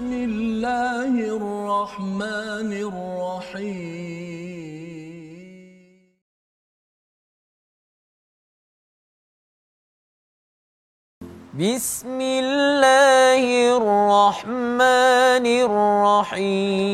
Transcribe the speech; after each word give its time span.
بسم 0.00 0.12
الله 0.12 1.12
الرحمن 1.36 2.72
الرحيم. 2.72 4.00
بسم 11.52 12.20
الله 12.20 13.44
الرحمن 13.76 15.46
الرحيم. 16.24 16.86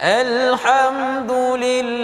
الحمد 0.00 1.30
لله 1.60 2.03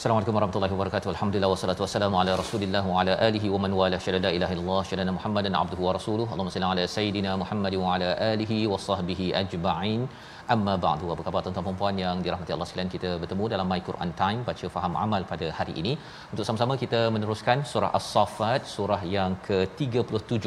Assalamualaikum 0.00 0.36
warahmatullahi 0.36 0.72
wabarakatuh. 0.74 1.08
Alhamdulillah 1.12 1.48
wassalatu 1.52 1.82
wassalamu 1.84 2.16
ala 2.20 2.32
Rasulillah 2.40 2.80
wa 2.90 3.00
ala 3.00 3.14
alihi 3.26 3.48
wa 3.54 3.58
man 3.64 3.72
wala 3.80 3.96
syada 4.04 4.20
la 4.26 4.30
ilaha 4.36 4.52
illallah 4.54 4.78
syada 4.90 5.12
Muhammadan 5.16 5.54
abduhu 5.60 5.82
wa 5.86 5.92
rasuluhu. 5.96 6.28
Allahumma 6.32 6.52
salli 6.54 6.68
ala 6.70 6.84
sayidina 6.94 7.32
Muhammad 7.42 7.74
wa 7.82 7.90
ala 7.94 8.08
alihi 8.32 8.58
wa 8.72 8.78
sahbihi 8.86 9.26
ajma'in. 9.42 10.00
Amma 10.54 10.74
ba'du. 10.84 11.10
Apa 11.14 11.22
khabar 11.26 11.40
tuan-tuan 11.44 11.66
dan 11.68 11.76
puan 11.80 11.98
yang 12.04 12.16
dirahmati 12.24 12.54
Allah 12.54 12.68
sekalian? 12.70 12.90
Kita 12.94 13.10
bertemu 13.24 13.44
dalam 13.54 13.68
My 13.72 13.80
Quran 13.88 14.12
Time 14.22 14.40
baca 14.48 14.66
faham 14.76 14.94
amal 15.04 15.22
pada 15.32 15.48
hari 15.58 15.74
ini. 15.82 15.92
Untuk 16.32 16.44
sama-sama 16.48 16.76
kita 16.84 17.00
meneruskan 17.16 17.66
surah 17.72 17.92
As-Saffat, 17.98 18.64
surah 18.76 19.00
yang 19.16 19.36
ke-37 19.48 20.46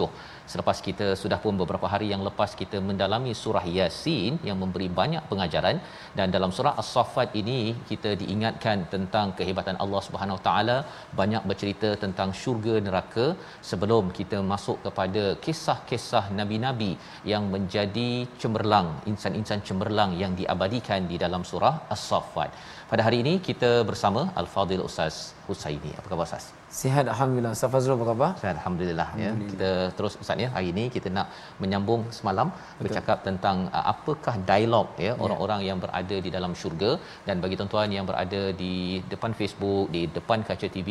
selepas 0.51 0.77
kita 0.87 1.07
sudah 1.21 1.39
pun 1.43 1.55
beberapa 1.61 1.87
hari 1.93 2.07
yang 2.13 2.21
lepas 2.27 2.51
kita 2.61 2.77
mendalami 2.89 3.31
surah 3.41 3.65
Yasin 3.77 4.33
yang 4.47 4.57
memberi 4.63 4.87
banyak 4.99 5.23
pengajaran 5.31 5.77
dan 6.17 6.27
dalam 6.35 6.51
surah 6.57 6.73
As-Saffat 6.81 7.29
ini 7.41 7.59
kita 7.91 8.11
diingatkan 8.21 8.77
tentang 8.93 9.29
kehebatan 9.39 9.77
Allah 9.85 10.01
Subhanahu 10.07 10.39
Taala 10.47 10.77
banyak 11.21 11.43
bercerita 11.51 11.91
tentang 12.03 12.31
syurga 12.41 12.75
neraka 12.87 13.27
sebelum 13.71 14.11
kita 14.19 14.39
masuk 14.53 14.79
kepada 14.87 15.23
kisah-kisah 15.45 16.25
nabi-nabi 16.39 16.91
yang 17.33 17.45
menjadi 17.55 18.09
cemerlang 18.43 18.89
insan-insan 19.11 19.61
cemerlang 19.69 20.13
yang 20.23 20.33
diabadikan 20.41 21.07
di 21.11 21.19
dalam 21.25 21.43
surah 21.51 21.75
As-Saffat. 21.95 22.51
Pada 22.91 23.03
hari 23.07 23.19
ini 23.25 23.35
kita 23.47 23.71
bersama 23.91 24.23
Al-Fadil 24.41 24.83
Ustaz 24.89 25.15
Husaini. 25.47 25.93
Apa 25.99 26.09
khabar 26.11 26.27
Ustaz? 26.29 26.62
Sihat 26.79 27.05
Alhamdulillah. 27.13 27.51
Ustaz 27.55 27.69
Fazrul 27.73 27.95
apa 27.95 28.05
khabar? 28.09 28.29
Sihat 28.41 28.55
Alhamdulillah, 28.59 29.09
ya. 29.23 29.31
Kita 29.49 29.69
terus 29.97 30.13
Ustaz 30.21 30.41
ya. 30.43 30.47
Hari 30.55 30.67
ini 30.73 30.83
kita 30.95 31.09
nak 31.17 31.27
menyambung 31.63 32.01
semalam 32.17 32.47
Betul. 32.53 32.81
bercakap 32.83 33.17
tentang 33.27 33.57
uh, 33.77 33.85
apakah 33.93 34.35
dialog 34.49 34.87
ya, 34.97 35.05
ya 35.05 35.11
orang-orang 35.25 35.61
yang 35.67 35.77
berada 35.83 36.17
di 36.25 36.29
dalam 36.37 36.53
syurga 36.61 36.91
dan 37.27 37.35
bagi 37.43 37.57
tuan-tuan 37.59 37.93
yang 37.97 38.07
berada 38.09 38.41
di 38.61 38.73
depan 39.13 39.33
Facebook, 39.41 39.85
di 39.95 40.01
depan 40.17 40.41
kaca 40.49 40.69
TV, 40.75 40.89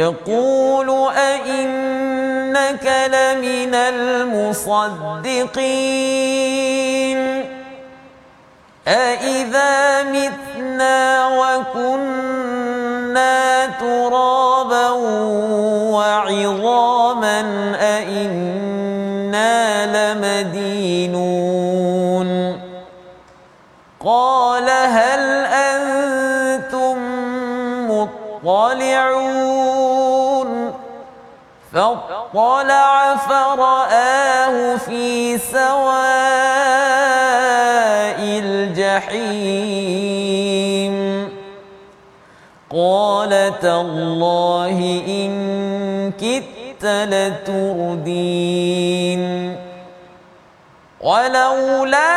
يقول 0.08 0.90
أئنك 1.18 2.86
لمن 3.08 3.76
المصدقين 3.76 5.18
أإذا 8.88 10.04
متنا 10.04 11.28
وكنا 11.28 12.56
ترابا 13.80 14.90
وعظاما 15.92 17.40
أئنا 17.80 19.58
لمدينون 19.96 21.27
فاطلع 31.78 33.16
فرآه 33.16 34.76
في 34.78 35.38
سواء 35.38 35.78
الجحيم. 38.20 39.38
قال 42.72 43.60
تالله 43.62 44.80
كدت 46.22 46.86
لتردين. 46.86 48.38
ولولا 51.02 52.17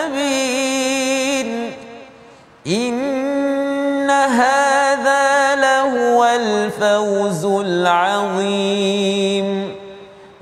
إن 2.67 4.09
هذا 4.11 5.55
لهو 5.55 6.25
الفوز 6.25 7.45
العظيم. 7.45 8.83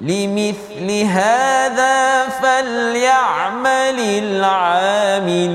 لمثل 0.01 0.91
هذا 1.05 2.27
فليعمل 2.27 3.99
العاملون. 4.23 5.51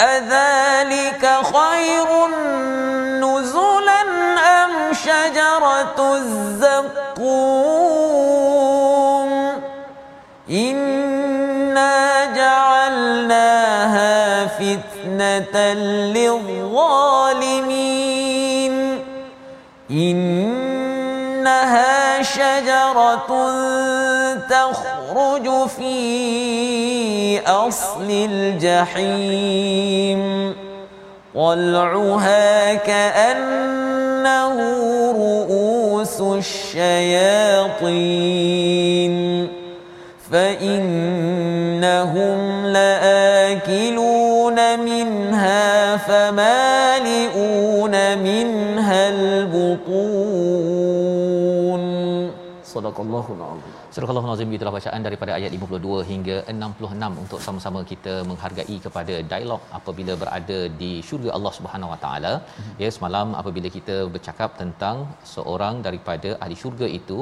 أذلك 0.00 1.24
خير 1.42 2.08
نزلا 3.18 4.02
أم 4.64 4.72
شجرة 4.92 5.98
الزقوم؟ 6.16 7.28
إنا 10.50 12.24
جعلناها 12.36 14.12
فتنة 14.46 15.72
للظالمين. 16.14 17.08
إنها 19.90 20.47
تخرج 24.50 25.68
في 25.68 27.40
أصل 27.46 28.10
الجحيم 28.10 29.68
طلعها 31.34 32.74
كأنه 32.74 34.56
رؤوس 35.12 36.20
الشياطين 36.20 37.88
فإنهم 40.32 41.28
sadaqallahul 52.78 53.42
azim. 53.42 53.77
Surah 53.94 54.08
Al-Nazim 54.12 54.50
itulah 54.56 54.72
bacaan 54.76 55.02
daripada 55.06 55.32
ayat 55.36 55.50
52 55.56 56.00
hingga 56.10 56.36
66 56.52 57.20
untuk 57.22 57.40
sama-sama 57.44 57.80
kita 57.90 58.14
menghargai 58.30 58.76
kepada 58.86 59.14
dialog 59.30 59.60
apabila 59.78 60.14
berada 60.22 60.58
di 60.80 60.90
syurga 61.08 61.30
Allah 61.36 61.52
Subhanahu 61.58 61.92
Wa 61.92 61.98
Taala. 62.04 62.32
Ya 62.82 62.88
semalam 62.96 63.28
apabila 63.40 63.68
kita 63.76 63.96
bercakap 64.14 64.50
tentang 64.62 64.96
seorang 65.34 65.76
daripada 65.86 66.32
ahli 66.42 66.58
syurga 66.62 66.88
itu 67.00 67.18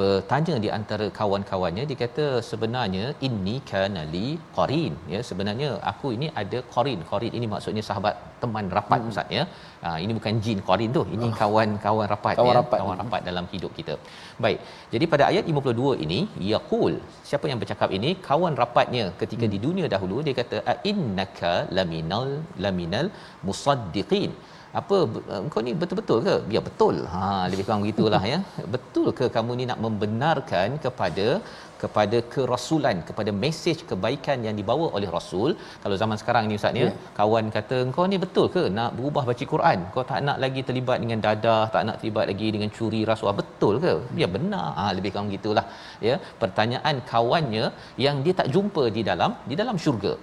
bertanya 0.00 0.54
di 0.64 0.68
antara 0.78 1.06
kawan-kawannya 1.20 1.84
dia 1.90 1.98
kata 2.02 2.26
sebenarnya 2.50 3.06
inni 3.28 3.56
kana 3.70 4.02
li 4.14 4.26
qarin. 4.58 4.94
Ya 5.14 5.22
sebenarnya 5.30 5.70
aku 5.92 6.10
ini 6.18 6.28
ada 6.42 6.60
qarin. 6.74 7.00
Qarin 7.12 7.32
ini 7.40 7.48
maksudnya 7.54 7.84
sahabat 7.88 8.16
teman 8.42 8.68
rapat 8.76 9.00
hmm. 9.00 9.10
ustaz 9.12 9.36
ya. 9.38 9.44
Ha, 9.84 9.88
ini 10.04 10.12
bukan 10.18 10.34
jin 10.44 10.60
qarin 10.68 10.92
tu. 10.98 11.02
Ini 11.16 11.28
kawan-kawan 11.40 12.06
rapat 12.14 12.34
kawan 12.40 12.54
ya. 12.54 12.60
rapat. 12.60 12.78
kawan 12.82 12.98
rapat 13.04 13.20
dalam 13.30 13.44
hidup 13.54 13.72
kita. 13.80 13.96
Baik 14.44 14.60
jadi 14.94 15.04
pada 15.12 15.24
ayat 15.32 15.44
52 15.50 16.04
ini 16.04 16.09
yaqul 16.52 16.94
siapa 17.30 17.46
yang 17.50 17.58
bercakap 17.62 17.90
ini? 17.98 18.10
Kawan 18.28 18.54
rapatnya 18.62 19.04
ketika 19.22 19.44
hmm. 19.46 19.52
di 19.54 19.58
dunia 19.66 19.86
dahulu 19.94 20.16
dia 20.26 20.34
kata 20.40 20.58
a 20.72 20.74
innaka 20.92 21.52
laminal 21.78 22.30
laminal 22.64 23.08
musaddiqin. 23.48 24.32
Apa 24.80 24.96
kau 25.52 25.62
ni 25.66 25.72
betul-betul 25.80 26.18
ke? 26.26 26.34
Ya 26.54 26.60
betul. 26.68 26.96
Ha 27.12 27.22
lebih 27.52 27.64
kurang 27.66 27.82
begitulah 27.84 28.22
ya. 28.32 28.38
Betul 28.74 29.08
ke 29.18 29.26
kamu 29.36 29.52
ni 29.60 29.64
nak 29.70 29.80
membenarkan 29.86 30.78
kepada 30.84 31.26
kepada 31.82 32.18
kerasulan 32.34 32.96
kepada 33.08 33.30
mesej 33.42 33.78
kebaikan 33.90 34.38
yang 34.46 34.56
dibawa 34.60 34.86
oleh 34.96 35.08
rasul. 35.16 35.50
Kalau 35.82 35.96
zaman 36.02 36.16
sekarang 36.22 36.44
ni 36.50 36.56
ustaz 36.60 36.80
ya. 36.80 36.84
yeah. 36.84 36.94
kawan 37.18 37.46
kata 37.56 37.78
kau 37.96 38.06
ni 38.12 38.18
betul 38.24 38.46
ke 38.56 38.62
nak 38.78 38.90
berubah 38.98 39.24
baca 39.30 39.44
Quran? 39.54 39.78
Kau 39.94 40.04
tak 40.10 40.20
nak 40.28 40.38
lagi 40.44 40.62
terlibat 40.68 40.98
dengan 41.04 41.20
dadah 41.26 41.62
tak 41.74 41.84
nak 41.88 41.96
terlibat 42.00 42.26
lagi 42.32 42.50
dengan 42.56 42.70
curi 42.78 43.02
rasuah? 43.12 43.34
Betul 43.40 43.76
ke? 43.84 43.94
Ya 44.22 44.28
benar. 44.36 44.66
Ha 44.78 44.84
lebih 44.98 45.12
kurang 45.14 45.30
gitulah 45.36 45.66
ya. 46.08 46.16
Pertanyaan 46.42 46.96
kawannya 47.12 47.64
yang 48.06 48.18
dia 48.26 48.34
tak 48.40 48.50
jumpa 48.56 48.84
di 48.96 49.04
dalam 49.10 49.32
di 49.50 49.56
dalam 49.62 49.78
syurga 49.84 50.14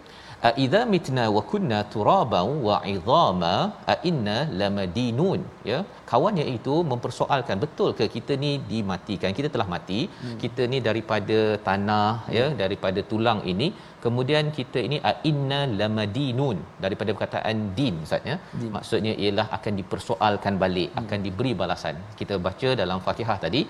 idza 0.63 0.81
mitna 0.93 1.23
wa 1.35 1.41
kunna 1.51 1.79
turaban 1.93 2.47
wa 2.67 2.77
idhama 2.93 3.53
a 3.93 3.95
inna 4.09 4.37
lamadinun 4.59 5.41
ya 5.71 5.79
kawannya 6.11 6.45
itu 6.57 6.75
mempersoalkan 6.91 7.57
betul 7.63 7.89
ke 7.99 8.05
kita 8.15 8.33
ni 8.43 8.51
dimatikan 8.71 9.33
kita 9.37 9.49
telah 9.55 9.67
mati 9.75 9.99
hmm. 10.05 10.37
kita 10.43 10.65
ni 10.73 10.79
daripada 10.87 11.39
tanah 11.67 12.11
ya 12.37 12.45
daripada 12.63 13.01
tulang 13.11 13.41
ini 13.53 13.69
kemudian 14.07 14.45
kita 14.57 14.79
ini 14.87 14.97
inna 15.31 15.59
lamadinun 15.79 16.57
daripada 16.83 17.11
perkataan 17.15 17.57
din 17.79 17.95
ustaz 18.05 18.29
ya. 18.31 18.35
Din. 18.59 18.71
maksudnya 18.75 19.13
ialah 19.23 19.47
akan 19.57 19.73
dipersoalkan 19.81 20.55
balik 20.63 20.89
hmm. 20.91 20.99
akan 21.01 21.19
diberi 21.27 21.53
balasan. 21.61 21.95
Kita 22.19 22.37
baca 22.47 22.69
dalam 22.81 22.99
Fatihah 23.07 23.37
tadi 23.45 23.61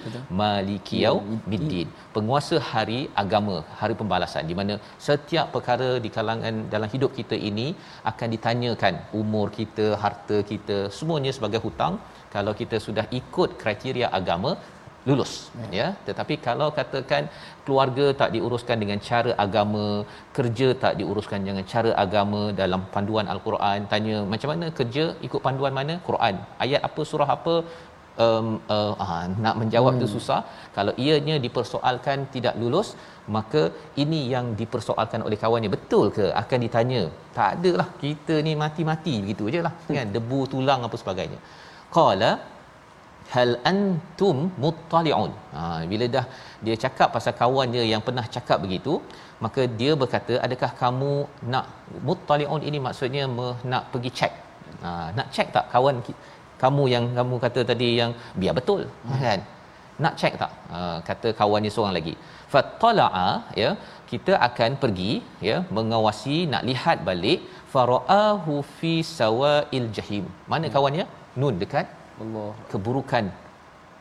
malikiyau 0.41 1.15
middin 1.51 1.89
penguasa 2.15 2.57
hari 2.71 2.99
agama 3.23 3.57
hari 3.81 3.95
pembalasan 4.01 4.45
di 4.51 4.57
mana 4.59 4.75
setiap 5.07 5.47
perkara 5.55 5.89
di 6.05 6.11
kalangan 6.17 6.55
dalam 6.75 6.89
hidup 6.95 7.11
kita 7.19 7.37
ini 7.49 7.67
akan 8.11 8.27
ditanyakan 8.35 8.95
umur 9.21 9.47
kita 9.59 9.87
harta 10.05 10.39
kita 10.53 10.79
semuanya 10.99 11.33
sebagai 11.39 11.61
hutang. 11.67 11.95
Kalau 12.35 12.53
kita 12.61 12.77
sudah 12.85 13.05
ikut 13.19 13.49
kriteria 13.61 14.07
agama 14.19 14.51
lulus 15.09 15.31
ya. 15.61 15.69
ya. 15.79 15.87
Tetapi 16.07 16.35
kalau 16.47 16.67
katakan 16.79 17.23
keluarga 17.65 18.05
tak 18.21 18.29
diuruskan 18.35 18.77
dengan 18.83 18.99
cara 19.09 19.31
agama 19.45 19.85
kerja 20.37 20.69
tak 20.83 20.93
diuruskan 20.99 21.41
dengan 21.47 21.65
cara 21.73 21.91
agama 22.05 22.41
dalam 22.61 22.83
panduan 22.95 23.27
al-Quran 23.33 23.89
tanya 23.91 24.17
macam 24.33 24.51
mana 24.53 24.67
kerja 24.79 25.05
ikut 25.27 25.41
panduan 25.47 25.75
mana? 25.79 25.95
Quran. 26.09 26.35
Ayat 26.65 26.81
apa 26.89 27.03
surah 27.11 27.29
apa? 27.37 27.55
Um, 28.25 28.47
uh, 28.75 28.93
uh, 29.03 29.25
nak 29.43 29.55
menjawab 29.61 29.93
hmm. 29.93 30.01
tu 30.01 30.07
susah. 30.13 30.39
Kalau 30.77 30.93
ianya 31.03 31.35
dipersoalkan 31.43 32.19
tidak 32.35 32.55
lulus 32.61 32.87
maka 33.35 33.61
ini 34.03 34.19
yang 34.33 34.45
dipersoalkan 34.61 35.21
oleh 35.27 35.37
kawannya 35.43 35.69
betul 35.75 36.05
ke? 36.17 36.25
Akan 36.41 36.59
ditanya. 36.65 37.01
Tak 37.37 37.49
adalah 37.57 37.87
kita 38.03 38.35
ni 38.47 38.53
mati-mati 38.63 39.15
begitu 39.23 39.45
je 39.55 39.61
lah. 39.67 39.73
Kan? 39.97 40.09
Debu 40.15 40.39
tulang 40.53 40.81
apa 40.87 40.97
sebagainya. 41.03 41.39
Qala 41.97 42.31
hal 43.33 43.51
antum 43.71 44.37
muttali'un. 44.63 45.31
Ha 45.55 45.63
bila 45.91 46.05
dah 46.15 46.25
dia 46.65 46.75
cakap 46.83 47.09
pasal 47.15 47.33
kawannya 47.41 47.83
yang 47.91 48.01
pernah 48.07 48.25
cakap 48.35 48.57
begitu 48.65 48.93
maka 49.45 49.63
dia 49.79 49.91
berkata 50.01 50.33
adakah 50.45 50.71
kamu 50.81 51.13
nak 51.53 51.65
muttali'un? 52.07 52.61
Ini 52.69 52.79
maksudnya 52.87 53.25
nak 53.73 53.85
pergi 53.93 54.11
check. 54.19 54.33
Ha 54.83 54.91
nak 55.17 55.29
check 55.35 55.49
tak 55.57 55.67
kawan 55.75 55.97
kamu 56.63 56.83
yang 56.93 57.05
kamu 57.17 57.35
kata 57.45 57.61
tadi 57.71 57.89
yang 57.99 58.11
biar 58.41 58.53
betul 58.59 58.81
hmm. 58.89 59.21
kan? 59.27 59.41
Nak 60.03 60.13
check 60.19 60.33
tak? 60.41 60.51
Ha, 60.73 60.79
kata 61.09 61.27
kawannya 61.39 61.71
seorang 61.75 61.95
lagi. 61.97 62.13
Fatala'a 62.53 63.29
ya 63.61 63.69
kita 64.11 64.33
akan 64.47 64.71
pergi 64.83 65.11
ya 65.47 65.57
mengawasi 65.77 66.37
nak 66.53 66.63
lihat 66.69 66.97
balik 67.09 67.39
faraahu 67.73 68.55
fi 68.77 68.93
sawa'il 69.19 69.87
jahim. 69.97 70.25
Mana 70.53 70.67
hmm. 70.67 70.75
kawannya 70.75 71.05
nun 71.41 71.55
dekat 71.63 71.87
Allah 72.23 72.49
keburukan 72.71 73.25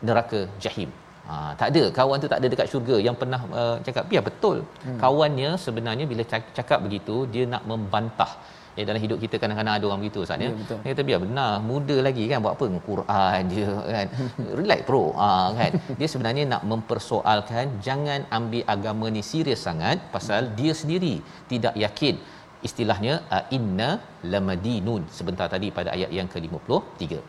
neraka 0.08 0.40
jahim 0.64 0.90
ha, 1.28 1.34
tak 1.60 1.68
ada 1.72 1.84
kawan 1.98 2.22
tu 2.24 2.28
tak 2.32 2.40
ada 2.40 2.48
dekat 2.52 2.68
syurga 2.72 2.96
yang 3.06 3.16
pernah 3.20 3.40
uh, 3.60 3.76
cakap 3.86 4.04
biar 4.12 4.22
betul 4.28 4.58
hmm. 4.86 4.98
kawannya 5.04 5.50
sebenarnya 5.64 6.06
bila 6.12 6.24
cakap 6.58 6.78
begitu 6.86 7.16
dia 7.34 7.46
nak 7.54 7.64
membantah 7.72 8.32
Ya, 8.78 8.84
dalam 8.88 9.00
hidup 9.04 9.18
kita 9.24 9.36
kadang-kadang 9.42 9.74
ada 9.78 9.84
orang 9.88 10.00
begitu 10.04 10.18
Ustaz 10.24 10.42
ya. 10.44 10.48
ya 10.52 10.78
dia 10.84 10.90
kata 10.92 11.02
biar 11.08 11.20
benar 11.24 11.50
muda 11.68 11.96
lagi 12.06 12.24
kan 12.30 12.44
buat 12.44 12.54
apa 12.56 12.66
Quran 12.88 13.42
je 13.54 13.68
kan. 13.94 14.06
Relax 14.60 14.80
bro. 14.88 15.04
Ha, 15.20 15.28
kan. 15.58 15.72
Dia 15.98 16.08
sebenarnya 16.12 16.44
nak 16.52 16.62
mempersoalkan 16.72 17.80
jangan 17.86 18.28
ambil 18.38 18.64
agama 18.74 19.08
ni 19.16 19.22
serius 19.30 19.64
sangat 19.68 19.96
pasal 20.14 20.52
dia 20.58 20.74
sendiri 20.80 21.14
tidak 21.52 21.72
yakin 21.84 22.20
istilahnya 22.68 23.14
uh, 23.36 23.44
inna 23.58 23.90
lamadinun 24.32 25.02
sebentar 25.18 25.48
tadi 25.54 25.70
pada 25.78 25.90
ayat 25.96 26.12
yang 26.18 26.28
ke-53 26.34 27.22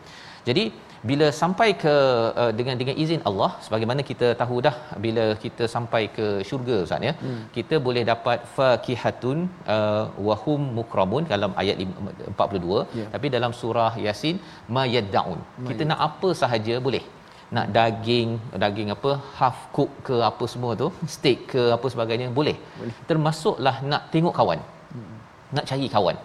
jadi 0.48 0.64
bila 1.08 1.26
sampai 1.40 1.68
ke 1.82 1.94
uh, 2.42 2.52
dengan 2.58 2.76
dengan 2.80 2.96
izin 3.02 3.20
Allah 3.28 3.50
sebagaimana 3.64 4.00
kita 4.10 4.28
tahu 4.40 4.56
dah 4.66 4.74
bila 5.04 5.24
kita 5.44 5.64
sampai 5.74 6.02
ke 6.16 6.26
syurga 6.48 6.76
ustaz 6.86 7.06
ya 7.08 7.12
hmm. 7.24 7.42
kita 7.56 7.76
boleh 7.86 8.02
dapat 8.12 8.38
fakihatun 8.56 9.38
uh, 9.74 10.04
wahum 10.28 10.62
mukramun 10.78 11.26
dalam 11.34 11.52
ayat 11.62 11.76
42 11.82 12.98
yeah. 13.00 13.08
tapi 13.14 13.28
dalam 13.36 13.54
surah 13.60 13.92
yasin 14.06 14.38
mayaddaun 14.78 15.40
kita 15.70 15.84
nak 15.92 16.02
apa 16.08 16.30
sahaja 16.42 16.76
boleh 16.88 17.04
nak 17.56 17.66
daging 17.76 18.30
daging 18.62 18.88
apa 18.94 19.10
half 19.38 19.58
cook 19.76 19.92
ke 20.08 20.16
apa 20.30 20.44
semua 20.52 20.72
tu 20.82 20.88
steak 21.14 21.38
ke 21.52 21.62
apa 21.76 21.86
sebagainya 21.94 22.26
boleh, 22.38 22.56
boleh. 22.80 22.96
termasuklah 23.10 23.76
nak 23.92 24.02
tengok 24.14 24.36
kawan. 24.40 24.60
Nak 25.56 25.64
cari 25.70 25.88
kawan. 25.94 26.16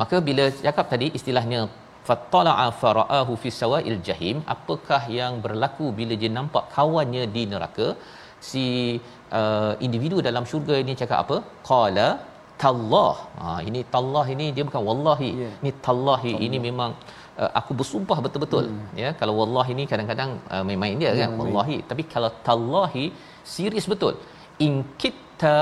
Maka 0.00 0.16
bila 0.28 0.44
cakap 0.66 0.86
tadi 0.92 1.06
istilahnya 1.18 1.60
fattala'a 2.08 2.66
fara'ahu 2.82 3.32
fi 3.42 3.48
sawa'il 3.60 4.00
jahim 4.08 4.36
apakah 4.54 5.02
yang 5.20 5.34
berlaku 5.44 5.86
bila 5.98 6.14
dia 6.22 6.30
nampak 6.38 6.64
kawannya 6.76 7.24
di 7.34 7.42
neraka? 7.52 7.88
Si 8.50 8.64
uh, 9.38 9.72
individu 9.86 10.16
dalam 10.28 10.44
syurga 10.50 10.76
ini 10.84 10.94
cakap 11.00 11.18
apa? 11.24 11.36
Qala 11.70 12.08
tallah. 12.62 13.16
Ha 13.42 13.48
ini 13.68 13.80
tallah 13.94 14.24
ini 14.34 14.46
dia 14.56 14.64
bukan 14.68 14.82
wallahi. 14.88 15.30
Yeah. 15.42 15.54
ini 15.62 15.70
tallahi. 15.86 16.32
Ini 16.46 16.58
memang 16.68 16.90
uh, 17.42 17.50
aku 17.60 17.72
bersumpah 17.80 18.18
betul-betul. 18.24 18.66
Hmm. 18.70 18.86
ya 19.02 19.10
kalau 19.20 19.34
wallahi 19.40 19.70
ini 19.76 19.84
kadang-kadang 19.92 20.30
uh, 20.54 20.62
main-main 20.68 20.96
dia 21.02 21.12
kan 21.22 21.32
wallahi. 21.40 21.78
Tapi 21.90 22.04
kalau 22.14 22.30
tallahi 22.48 23.04
serius 23.56 23.86
betul. 23.94 24.16
In 24.66 24.74
kitta 25.02 25.56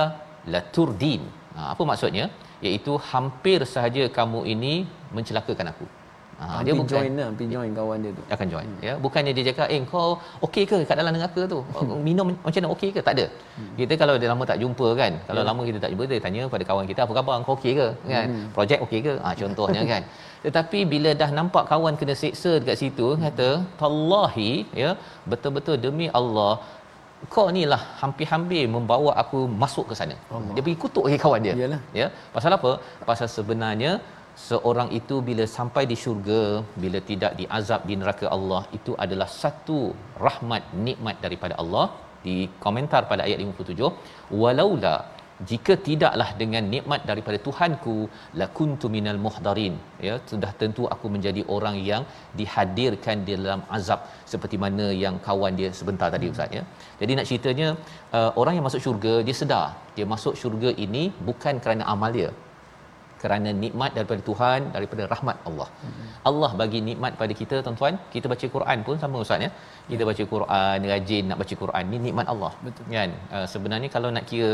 laturdin 0.52 1.23
ha, 1.57 1.61
apa 1.73 1.83
maksudnya 1.90 2.25
iaitu 2.67 2.93
hampir 3.11 3.59
sahaja 3.75 4.05
kamu 4.19 4.40
ini 4.55 4.75
mencelakakan 5.17 5.69
aku 5.73 5.87
Ha, 6.40 6.47
dia 6.64 6.73
bukan 6.76 6.88
join 6.93 7.12
lah, 7.21 7.26
pergi 7.37 7.52
join 7.55 7.71
kawan 7.79 7.99
dia 8.05 8.12
tu. 8.19 8.23
Akan 8.35 8.47
join. 8.52 8.69
Hmm. 8.69 8.85
Ya, 8.87 8.93
bukannya 9.05 9.33
dia 9.37 9.45
cakap, 9.49 9.67
"Eh, 9.75 9.81
kau 9.93 10.07
okey 10.47 10.64
ke 10.71 10.76
kat 10.88 10.97
dalam 11.00 11.12
neraka 11.17 11.43
tu? 11.52 11.59
Hmm. 11.76 12.00
Minum 12.07 12.26
macam 12.45 12.61
mana 12.61 12.71
okey 12.75 12.90
ke?" 12.95 13.00
Tak 13.09 13.14
ada. 13.17 13.26
Hmm. 13.57 13.69
Kita 13.81 13.95
kalau 14.02 14.14
dah 14.23 14.29
lama 14.33 14.45
tak 14.50 14.59
jumpa 14.62 14.88
kan, 15.00 15.12
kalau 15.29 15.43
yeah. 15.43 15.49
lama 15.50 15.61
kita 15.69 15.79
tak 15.85 15.90
jumpa 15.93 16.05
dia 16.12 16.23
tanya 16.26 16.43
pada 16.55 16.64
kawan 16.71 16.87
kita, 16.90 17.00
"Apa 17.05 17.12
khabar? 17.19 17.37
Kau 17.49 17.55
okey 17.59 17.73
ke?" 17.81 17.88
kan. 18.12 18.26
Hmm. 18.33 18.47
Projek 18.57 18.81
okey 18.87 19.00
ke? 19.07 19.14
Ah 19.26 19.35
contohnya 19.40 19.85
kan. 19.93 20.02
Tetapi 20.45 20.79
bila 20.93 21.11
dah 21.23 21.31
nampak 21.38 21.64
kawan 21.73 21.95
kena 22.00 22.17
seksa 22.23 22.52
dekat 22.62 22.76
situ, 22.83 23.09
hmm. 23.12 23.23
kata, 23.26 23.49
"Tallahi, 23.83 24.52
ya, 24.83 24.90
betul-betul 25.33 25.76
demi 25.87 26.09
Allah, 26.21 26.52
kau 27.35 27.47
ni 27.57 27.62
lah 27.73 27.83
hampir-hampir 28.03 28.62
membawa 28.77 29.11
aku 29.23 29.41
masuk 29.62 29.85
ke 29.91 29.95
sana." 30.00 30.17
Allah. 30.37 30.55
Dia 30.55 30.62
pergi 30.67 30.79
kutuk 30.85 31.05
lagi 31.09 31.19
kawan 31.25 31.43
dia. 31.47 31.55
Yalah. 31.65 31.81
Ya. 32.00 32.09
Pasal 32.37 32.57
apa? 32.59 32.73
Pasal 33.11 33.29
sebenarnya 33.37 33.93
seorang 34.49 34.89
itu 34.99 35.17
bila 35.29 35.45
sampai 35.57 35.83
di 35.91 35.97
syurga 36.03 36.43
bila 36.83 36.99
tidak 37.11 37.33
diazab 37.41 37.81
di 37.89 37.95
neraka 38.00 38.27
Allah 38.37 38.62
itu 38.79 38.93
adalah 39.05 39.29
satu 39.43 39.79
rahmat 40.27 40.62
nikmat 40.87 41.17
daripada 41.25 41.57
Allah 41.62 41.87
di 42.27 42.37
komentar 42.65 43.03
pada 43.11 43.23
ayat 43.27 43.39
57 43.45 43.91
walaula 44.43 44.95
jika 45.49 45.75
tidaklah 45.87 46.29
dengan 46.41 46.65
nikmat 46.75 47.01
daripada 47.11 47.39
Tuhanku 47.47 47.95
lakuntu 48.41 48.87
minal 48.97 49.21
muhdarin 49.27 49.75
ya 50.09 50.15
sudah 50.31 50.51
tentu 50.61 50.85
aku 50.95 51.09
menjadi 51.15 51.45
orang 51.57 51.77
yang 51.91 52.05
dihadirkan 52.41 53.25
di 53.27 53.33
dalam 53.39 53.63
azab 53.79 54.03
seperti 54.33 54.59
mana 54.65 54.87
yang 55.05 55.17
kawan 55.29 55.55
dia 55.61 55.71
sebentar 55.81 56.11
tadi 56.15 56.29
ustaz 56.35 56.59
ya 56.59 56.63
jadi 57.01 57.13
nak 57.19 57.29
ceritanya 57.31 57.69
uh, 58.19 58.31
orang 58.43 58.57
yang 58.59 58.67
masuk 58.69 58.83
syurga 58.87 59.15
dia 59.29 59.37
sedar 59.41 59.67
dia 59.97 60.07
masuk 60.15 60.37
syurga 60.43 60.73
ini 60.87 61.05
bukan 61.31 61.57
kerana 61.65 61.85
amal 61.95 62.13
dia 62.19 62.31
kerana 63.23 63.51
nikmat 63.63 63.91
daripada 63.97 64.21
Tuhan 64.29 64.61
daripada 64.75 65.03
rahmat 65.13 65.37
Allah. 65.49 65.69
Hmm. 65.85 66.07
Allah 66.31 66.51
bagi 66.61 66.81
nikmat 66.89 67.13
pada 67.23 67.33
kita 67.41 67.57
tuan-tuan, 67.65 67.95
kita 68.15 68.27
baca 68.33 68.47
Quran 68.55 68.79
pun 68.87 68.97
sama 69.03 69.17
ustaz 69.25 69.45
ya. 69.47 69.51
Kita 69.91 70.03
ya. 70.03 70.09
baca 70.11 70.25
Quran, 70.35 70.89
rajin 70.93 71.25
nak 71.31 71.39
baca 71.43 71.55
Quran 71.63 71.85
ni 71.93 71.99
nikmat 72.07 72.27
Allah. 72.35 72.53
Betul. 72.67 72.85
Kan? 72.97 73.13
Uh, 73.37 73.47
sebenarnya 73.55 73.91
kalau 73.97 74.11
nak 74.17 74.25
kira 74.31 74.51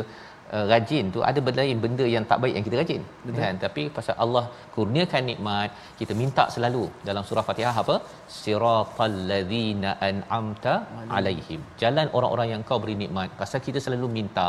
uh, 0.56 0.64
rajin 0.72 1.04
tu 1.14 1.20
ada 1.28 1.40
lain 1.60 1.78
benda 1.84 2.04
yang 2.14 2.24
tak 2.30 2.38
baik 2.42 2.54
yang 2.56 2.64
kita 2.68 2.76
rajin. 2.80 3.02
Betul. 3.26 3.38
Kan? 3.40 3.54
Tapi 3.64 3.82
pasal 3.96 4.14
Allah 4.24 4.44
kurniakan 4.74 5.22
nikmat, 5.30 5.70
kita 6.00 6.12
minta 6.22 6.44
selalu 6.54 6.84
dalam 7.08 7.22
surah 7.28 7.44
Fatihah 7.48 7.76
apa? 7.82 7.96
Siratal 8.38 9.16
ladzina 9.32 9.92
an'amta 10.08 10.74
alaihim. 11.18 11.62
Jalan 11.82 12.08
orang-orang 12.18 12.48
yang 12.52 12.62
kau 12.70 12.80
beri 12.84 12.96
nikmat. 13.04 13.30
Pasal 13.42 13.62
kita 13.68 13.80
selalu 13.86 14.08
minta 14.18 14.48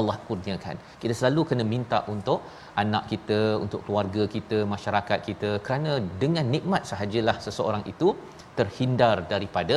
Allah 0.00 0.16
kurniakan. 0.28 0.76
Kita 1.02 1.14
selalu 1.20 1.42
kena 1.52 1.66
minta 1.74 2.00
untuk 2.14 2.40
anak 2.82 3.04
kita, 3.12 3.40
untuk 3.64 3.80
keluarga 3.86 4.24
kita, 4.36 4.58
masyarakat 4.74 5.20
kita 5.28 5.50
kerana 5.66 5.94
dengan 6.24 6.46
nikmat 6.56 6.82
sahajalah 6.90 7.36
seseorang 7.46 7.84
itu 7.92 8.10
terhindar 8.58 9.16
daripada 9.32 9.76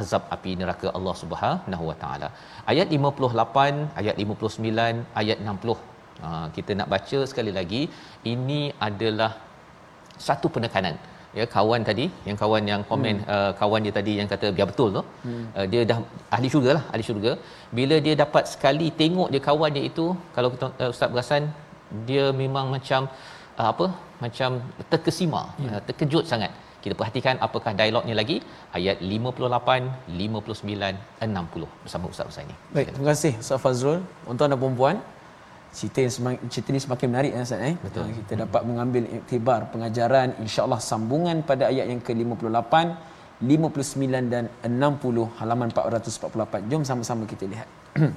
azab 0.00 0.22
api 0.34 0.50
neraka 0.60 0.88
Allah 0.98 1.14
Subhanahu 1.22 1.84
Wa 1.90 1.96
Taala. 2.02 2.28
Ayat 2.72 2.88
58, 2.96 4.00
ayat 4.00 4.16
59, 4.24 5.20
ayat 5.22 5.38
60. 5.52 5.76
Ha, 6.24 6.28
kita 6.56 6.72
nak 6.78 6.88
baca 6.94 7.18
sekali 7.30 7.52
lagi. 7.58 7.82
Ini 8.34 8.60
adalah 8.88 9.30
satu 10.28 10.48
penekanan. 10.56 10.96
Ya 11.38 11.44
kawan 11.56 11.82
tadi, 11.88 12.04
yang 12.28 12.38
kawan 12.42 12.62
yang 12.70 12.82
komen 12.90 13.16
hmm. 13.22 13.28
uh, 13.34 13.50
kawan 13.58 13.80
dia 13.86 13.94
tadi 13.98 14.12
yang 14.18 14.28
kata 14.32 14.46
biar 14.56 14.66
betul 14.70 14.88
tu. 14.96 15.02
Hmm. 15.26 15.44
Uh, 15.56 15.66
dia 15.72 15.82
dah 15.90 15.98
ahli 16.36 16.48
syurga 16.52 16.70
lah, 16.78 16.84
ahli 16.92 17.04
syurga. 17.08 17.32
Bila 17.78 17.96
dia 18.06 18.14
dapat 18.22 18.50
sekali 18.52 18.88
tengok 19.00 19.28
dia 19.34 19.42
kawan 19.48 19.70
dia 19.76 19.84
itu, 19.90 20.06
kalau 20.36 20.48
kita, 20.54 20.66
uh, 20.82 20.90
Ustaz 20.94 21.10
berasan 21.14 21.44
dia 22.08 22.24
memang 22.42 22.66
macam 22.74 23.06
uh, 23.60 23.68
apa 23.72 23.86
macam 24.24 24.58
terkesima 24.92 25.42
ya. 25.64 25.70
uh, 25.70 25.80
terkejut 25.86 26.26
sangat 26.32 26.50
kita 26.80 26.96
perhatikan 26.96 27.36
apakah 27.46 27.76
dialognya 27.76 28.16
lagi 28.16 28.40
ayat 28.72 29.04
58, 29.04 30.16
59, 30.16 31.20
60 31.20 31.84
bersama 31.84 32.04
Ustaz 32.08 32.24
Husaini. 32.32 32.56
Baik, 32.72 32.96
terima 32.96 33.12
kasih 33.12 33.36
Ustaz 33.36 33.60
Fazrul. 33.60 34.00
Untuk 34.24 34.48
anda 34.48 34.56
perempuan, 34.56 34.96
cerita 35.76 36.00
yang 36.04 36.12
semakin, 36.16 36.40
cerita 36.48 36.68
ini 36.72 36.80
semakin 36.80 37.06
menarik 37.12 37.32
ya 37.36 37.42
Ustaz 37.44 37.68
eh. 37.70 37.74
Betul. 37.84 38.04
Ah, 38.08 38.12
kita 38.16 38.34
hmm. 38.34 38.42
dapat 38.48 38.62
mengambil 38.64 39.02
iktibar 39.18 39.60
pengajaran 39.72 40.28
insya-Allah 40.40 40.80
sambungan 40.80 41.36
pada 41.44 41.68
ayat 41.68 41.86
yang 41.92 42.00
ke-58, 42.00 42.74
59 43.44 44.32
dan 44.32 44.48
60 44.64 45.40
halaman 45.40 45.68
444. 45.68 46.64
Jom 46.72 46.82
sama-sama 46.88 47.28
kita 47.28 47.44
lihat. 47.44 47.68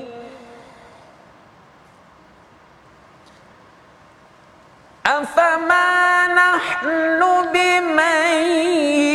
أفما 5.07 6.27
نحن 6.27 7.21
بميتين؟ 7.55 9.07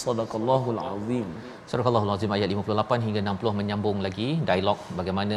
Sadaqallahul 0.00 0.80
Azim. 0.80 1.28
Surah 1.70 1.86
Al-Azim 1.88 2.32
ayat 2.34 2.48
58 2.52 3.04
hingga 3.06 3.20
60 3.32 3.58
menyambung 3.58 3.98
lagi 4.06 4.26
dialog 4.46 4.78
bagaimana 4.98 5.36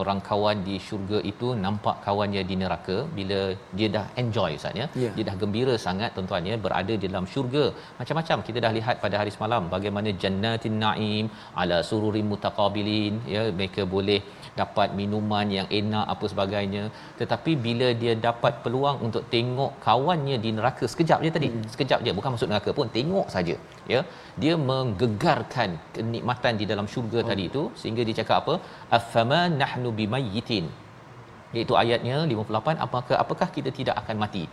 orang 0.00 0.20
kawan 0.28 0.56
di 0.68 0.76
syurga 0.86 1.18
itu 1.30 1.48
nampak 1.64 1.96
kawannya 2.06 2.42
di 2.48 2.54
neraka 2.62 2.96
bila 3.18 3.38
dia 3.78 3.88
dah 3.96 4.02
enjoy 4.22 4.50
Ustaz 4.58 4.80
ya. 4.80 4.86
Yeah. 5.02 5.12
Dia 5.16 5.24
dah 5.28 5.36
gembira 5.42 5.74
sangat 5.84 6.10
tuan-tuan 6.16 6.48
ya 6.50 6.56
berada 6.64 6.94
di 7.02 7.06
dalam 7.12 7.28
syurga. 7.34 7.64
Macam-macam 8.00 8.42
kita 8.48 8.58
dah 8.64 8.72
lihat 8.78 8.98
pada 9.04 9.16
hari 9.20 9.32
semalam 9.36 9.70
bagaimana 9.74 10.10
jannatin 10.24 10.76
naim 10.84 11.28
ala 11.62 11.78
sururim 11.90 12.26
mutaqabilin 12.32 13.14
ya 13.34 13.44
mereka 13.60 13.84
boleh 13.94 14.20
dapat 14.60 14.88
minuman 15.00 15.46
yang 15.58 15.68
enak 15.80 16.04
apa 16.14 16.24
sebagainya 16.32 16.82
tetapi 17.20 17.52
bila 17.66 17.88
dia 18.02 18.14
dapat 18.28 18.54
peluang 18.64 18.98
untuk 19.06 19.24
tengok 19.34 19.72
kawannya 19.86 20.36
di 20.44 20.50
neraka 20.58 20.84
sekejap 20.92 21.18
je 21.24 21.30
tadi 21.36 21.48
hmm. 21.52 21.68
sekejap 21.74 22.00
je 22.06 22.14
bukan 22.18 22.32
masuk 22.34 22.50
neraka 22.52 22.72
pun 22.78 22.88
tengok 22.98 23.28
saja 23.36 23.56
ya 23.94 24.00
dia 24.42 24.54
menggegarkan 24.70 25.70
kenikmatan 25.94 26.54
di 26.60 26.64
dalam 26.70 26.86
syurga 26.92 27.20
oh. 27.22 27.26
tadi 27.30 27.44
itu 27.50 27.62
sehingga 27.80 28.02
dia 28.08 28.16
cakap 28.20 28.36
apa? 28.42 28.54
Afama 28.98 29.40
nahnu 29.60 29.90
bimayyitin. 29.98 30.66
Iaitu 31.56 31.74
ayatnya 31.82 32.16
58 32.32 32.84
apakah 32.86 33.16
apakah 33.24 33.48
kita 33.56 33.70
tidak 33.78 33.96
akan 34.02 34.16
mati? 34.24 34.44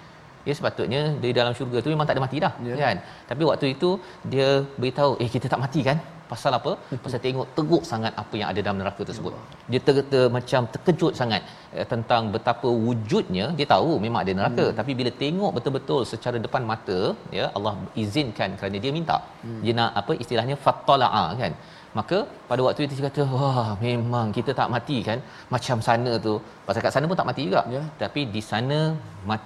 Ya 0.48 0.54
sepatutnya 0.58 1.02
di 1.24 1.32
dalam 1.40 1.54
syurga 1.58 1.78
tu 1.86 1.90
memang 1.94 2.08
tak 2.10 2.16
ada 2.18 2.24
mati 2.26 2.38
dah 2.46 2.54
yeah. 2.68 2.78
kan? 2.84 2.98
Tapi 3.30 3.42
waktu 3.50 3.66
itu 3.76 3.90
dia 4.34 4.50
beritahu 4.82 5.12
eh 5.24 5.30
kita 5.36 5.48
tak 5.54 5.62
mati 5.66 5.82
kan 5.90 5.98
pasal 6.32 6.52
apa? 6.60 6.72
Pasal 7.06 7.20
tengok 7.26 7.48
teruk 7.58 7.84
sangat 7.92 8.14
apa 8.24 8.36
yang 8.40 8.50
ada 8.52 8.60
dalam 8.66 8.80
neraka 8.82 9.02
tersebut. 9.10 9.34
Dia 9.72 9.80
ter, 9.88 9.96
ter, 10.12 10.26
macam 10.38 10.62
terkejut 10.74 11.14
sangat 11.22 11.42
eh, 11.78 11.88
tentang 11.94 12.32
betapa 12.36 12.70
wujudnya 12.86 13.46
dia 13.60 13.68
tahu 13.76 13.92
memang 14.06 14.20
ada 14.24 14.34
neraka. 14.40 14.66
Hmm. 14.68 14.78
tapi 14.80 14.92
bila 15.00 15.12
tengok 15.24 15.52
betul-betul 15.58 16.02
secara 16.12 16.38
depan 16.46 16.64
mata 16.72 17.00
ya 17.40 17.48
Allah 17.58 17.74
izinkan 18.04 18.52
kerana 18.60 18.78
dia 18.86 18.94
minta. 19.00 19.18
Hmm. 19.46 19.62
dia 19.64 19.74
nak 19.80 19.92
apa 20.02 20.14
istilahnya 20.24 20.56
fattala'a 20.68 21.26
kan 21.42 21.54
maka 22.00 22.18
pada 22.50 22.62
waktu 22.66 22.82
itu 22.86 22.96
dia 22.98 23.06
kata 23.08 23.24
wah 23.36 23.70
memang 23.86 24.28
kita 24.38 24.52
tak 24.60 24.72
mati 24.76 24.98
kan 25.08 25.20
macam 25.54 25.78
sana 25.88 26.12
tu 26.26 26.34
pasal 26.68 26.82
kat 26.86 26.94
sana 26.96 27.10
pun 27.12 27.20
tak 27.20 27.30
mati 27.30 27.44
juga 27.48 27.62
yeah. 27.76 27.86
tapi 28.02 28.24
di 28.36 28.42
sana 28.50 28.80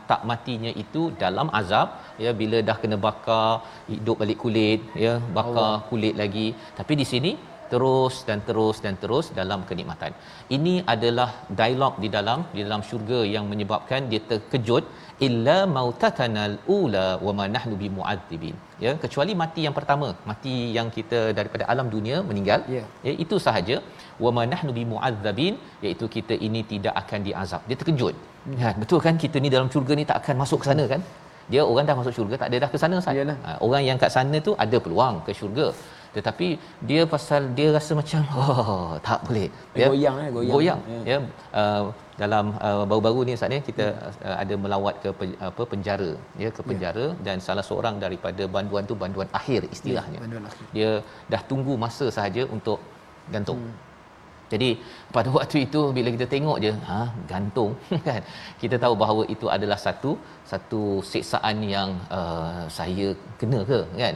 tak 0.09 0.21
matinya 0.29 0.71
itu 0.83 1.01
dalam 1.23 1.47
azab 1.59 1.87
ya 2.23 2.31
bila 2.41 2.57
dah 2.69 2.77
kena 2.81 2.97
bakar 3.05 3.49
hidup 3.91 4.17
balik 4.21 4.39
kulit 4.43 4.81
ya 5.05 5.13
bakar 5.37 5.69
Allah. 5.69 5.85
kulit 5.89 6.15
lagi 6.21 6.47
tapi 6.79 6.95
di 7.01 7.07
sini 7.11 7.31
terus 7.71 8.15
dan 8.27 8.39
terus 8.47 8.77
dan 8.85 8.95
terus 9.03 9.25
dalam 9.39 9.61
kenikmatan. 9.69 10.11
Ini 10.57 10.73
adalah 10.93 11.29
dialog 11.59 11.93
di 12.03 12.09
dalam 12.17 12.39
di 12.55 12.61
dalam 12.65 12.81
syurga 12.89 13.19
yang 13.35 13.45
menyebabkan 13.51 14.09
dia 14.11 14.21
terkejut 14.31 14.85
illa 15.27 15.57
mautatanal 15.77 16.53
ula 16.77 17.05
wa 17.25 17.33
ma 17.39 17.45
nahnu 17.55 17.75
bimu'adzibin. 17.81 18.55
Ya, 18.83 18.91
kecuali 19.03 19.33
mati 19.41 19.61
yang 19.67 19.75
pertama, 19.79 20.07
mati 20.29 20.53
yang 20.77 20.87
kita 20.97 21.19
daripada 21.39 21.63
alam 21.73 21.87
dunia 21.95 22.19
meninggal. 22.29 22.61
Yeah. 22.75 22.85
Ya, 23.07 23.13
itu 23.25 23.37
sahaja 23.47 23.77
wa 24.25 24.31
ma 24.37 24.45
nahnu 24.53 24.73
bimu'adzabin 24.79 25.55
iaitu 25.85 26.07
kita 26.15 26.35
ini 26.47 26.63
tidak 26.73 26.95
akan 27.03 27.21
diazab. 27.27 27.63
Dia 27.71 27.77
terkejut. 27.81 28.15
Hmm. 28.45 28.57
Ya, 28.61 28.69
betul 28.83 28.99
kan 29.05 29.15
kita 29.23 29.37
ni 29.43 29.51
dalam 29.55 29.69
syurga 29.73 29.95
ni 29.99 30.05
tak 30.11 30.19
akan 30.23 30.37
masuk 30.43 30.59
ke 30.63 30.67
sana 30.71 30.85
kan? 30.93 31.03
Dia 31.51 31.61
orang 31.69 31.85
dah 31.89 31.95
masuk 31.99 32.13
syurga 32.17 32.35
tak 32.41 32.49
ada 32.49 32.57
dah 32.63 32.69
ke 32.73 32.77
sana. 32.81 32.97
Ha, 33.45 33.51
orang 33.65 33.83
yang 33.87 33.97
kat 34.03 34.11
sana 34.17 34.37
tu 34.47 34.51
ada 34.65 34.77
peluang 34.85 35.15
ke 35.25 35.31
syurga 35.39 35.67
tetapi 36.15 36.47
dia 36.89 37.01
pasal 37.13 37.41
dia 37.57 37.67
rasa 37.75 37.91
macam 37.99 38.21
oh 38.43 38.91
tak 39.07 39.19
boleh. 39.27 39.47
Ya. 39.81 39.87
goyang 39.91 40.17
eh 40.23 40.29
goyang, 40.37 40.53
goyang. 40.55 40.81
Ya, 40.91 40.99
ya. 41.11 41.17
Uh, 41.59 41.83
dalam 42.21 42.45
uh, 42.67 42.83
baru-baru 42.89 43.21
ni 43.27 43.33
saat 43.39 43.51
ni 43.53 43.59
kita 43.69 43.85
uh, 44.27 44.35
ada 44.43 44.55
melawat 44.63 44.95
ke 45.03 45.09
pe, 45.19 45.25
apa 45.49 45.63
penjara. 45.73 46.11
Ya 46.43 46.49
ke 46.57 46.61
penjara. 46.71 47.05
Ya. 47.11 47.19
dan 47.27 47.37
salah 47.45 47.65
seorang 47.69 47.95
daripada 48.05 48.43
banduan 48.55 48.83
tu 48.89 48.97
banduan 49.03 49.29
akhir 49.39 49.61
istilahnya. 49.75 50.19
Ya, 50.19 50.23
banduan 50.25 50.43
akhir. 50.49 50.65
dia 50.75 50.89
dah 51.33 51.41
tunggu 51.51 51.75
masa 51.85 52.07
sahaja 52.17 52.43
untuk 52.57 52.81
gantung. 53.35 53.61
Hmm. 53.63 53.79
Jadi 54.51 54.69
pada 55.15 55.29
waktu 55.37 55.57
itu 55.65 55.81
bila 55.97 56.09
kita 56.15 56.27
tengok 56.35 56.57
je 56.65 56.73
ha 56.89 56.99
gantung 57.31 57.71
kan? 58.09 58.21
Kita 58.61 58.75
tahu 58.83 58.93
bahawa 59.03 59.23
itu 59.35 59.47
adalah 59.55 59.79
satu 59.87 60.13
satu 60.51 60.83
siksaan 61.13 61.57
yang 61.75 61.89
uh, 62.19 62.63
saya 62.79 63.09
kena 63.41 63.61
ke 63.71 63.81
kan 64.03 64.15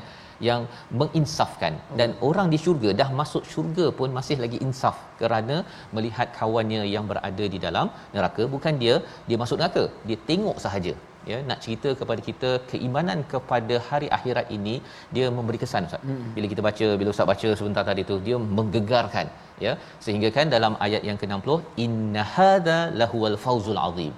yang 0.50 0.62
menginsafkan. 1.02 1.74
Dan 2.00 2.12
orang 2.30 2.48
di 2.54 2.60
syurga 2.66 2.92
dah 3.02 3.10
masuk 3.20 3.44
syurga 3.54 3.88
pun 4.00 4.12
masih 4.20 4.38
lagi 4.44 4.60
insaf 4.68 4.98
kerana 5.22 5.58
melihat 5.96 6.30
kawannya 6.40 6.82
yang 6.96 7.06
berada 7.12 7.48
di 7.56 7.60
dalam 7.66 7.90
neraka. 8.16 8.46
Bukan 8.56 8.76
dia 8.84 8.96
dia 9.30 9.40
masuk 9.44 9.60
neraka. 9.62 9.86
Dia 10.10 10.20
tengok 10.30 10.60
sahaja. 10.66 10.96
Ya 11.30 11.38
nak 11.50 11.60
cerita 11.64 11.90
kepada 12.00 12.22
kita 12.28 12.50
keimanan 12.72 13.20
kepada 13.32 13.76
hari 13.88 14.08
akhirat 14.18 14.48
ini 14.58 14.76
dia 15.16 15.28
memberi 15.38 15.60
kesan 15.64 15.88
ustaz. 15.88 16.04
Hmm. 16.10 16.28
bila 16.36 16.48
kita 16.52 16.62
baca 16.68 16.88
bila 17.00 17.10
ustaz 17.14 17.30
baca 17.32 17.50
sebentar 17.60 17.84
tadi 17.90 18.02
tu 18.10 18.18
dia 18.28 18.38
menggegarkan 18.58 19.28
ya. 19.66 19.74
Sehingga 20.06 20.30
kan 20.36 20.54
dalam 20.56 20.76
ayat 20.88 21.02
yang 21.10 21.18
ke-60 21.22 21.58
inna 21.86 22.26
hadza 22.36 22.78
lahuwal 23.02 23.38
fawzul 23.46 23.82
azim 23.88 24.14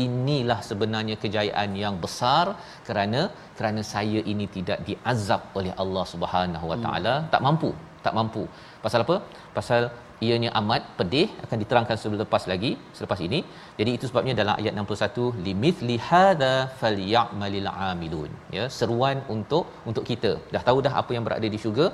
inilah 0.00 0.58
sebenarnya 0.70 1.16
kejayaan 1.24 1.70
yang 1.84 1.96
besar 2.04 2.46
kerana 2.88 3.22
kerana 3.58 3.82
saya 3.94 4.20
ini 4.32 4.48
tidak 4.56 4.80
diazab 4.88 5.42
oleh 5.60 5.72
Allah 5.82 6.04
Subhanahu 6.14 6.66
Wa 6.72 6.78
Taala. 6.84 7.14
Hmm. 7.16 7.30
tak 7.34 7.42
mampu 7.48 7.72
tak 8.04 8.14
mampu. 8.18 8.42
Pasal 8.84 9.00
apa? 9.04 9.16
Pasal 9.56 9.82
ianya 10.26 10.50
amat 10.60 10.82
pedih 10.98 11.26
akan 11.44 11.58
diterangkan 11.62 11.96
selepas 12.02 12.42
lagi 12.52 12.70
selepas 12.96 13.20
ini. 13.26 13.40
Jadi 13.78 13.90
itu 13.96 14.04
sebabnya 14.10 14.34
dalam 14.40 14.54
ayat 14.60 14.72
61 14.76 15.44
limithli 15.46 15.96
hadza 16.08 16.54
falyamalil 16.80 17.68
amilun. 17.90 18.32
Ya 18.56 18.64
seruan 18.78 19.20
untuk 19.36 19.66
untuk 19.90 20.04
kita. 20.10 20.32
Dah 20.54 20.62
tahu 20.68 20.80
dah 20.86 20.94
apa 21.02 21.12
yang 21.16 21.24
berada 21.28 21.48
di 21.54 21.60
syurga 21.64 21.88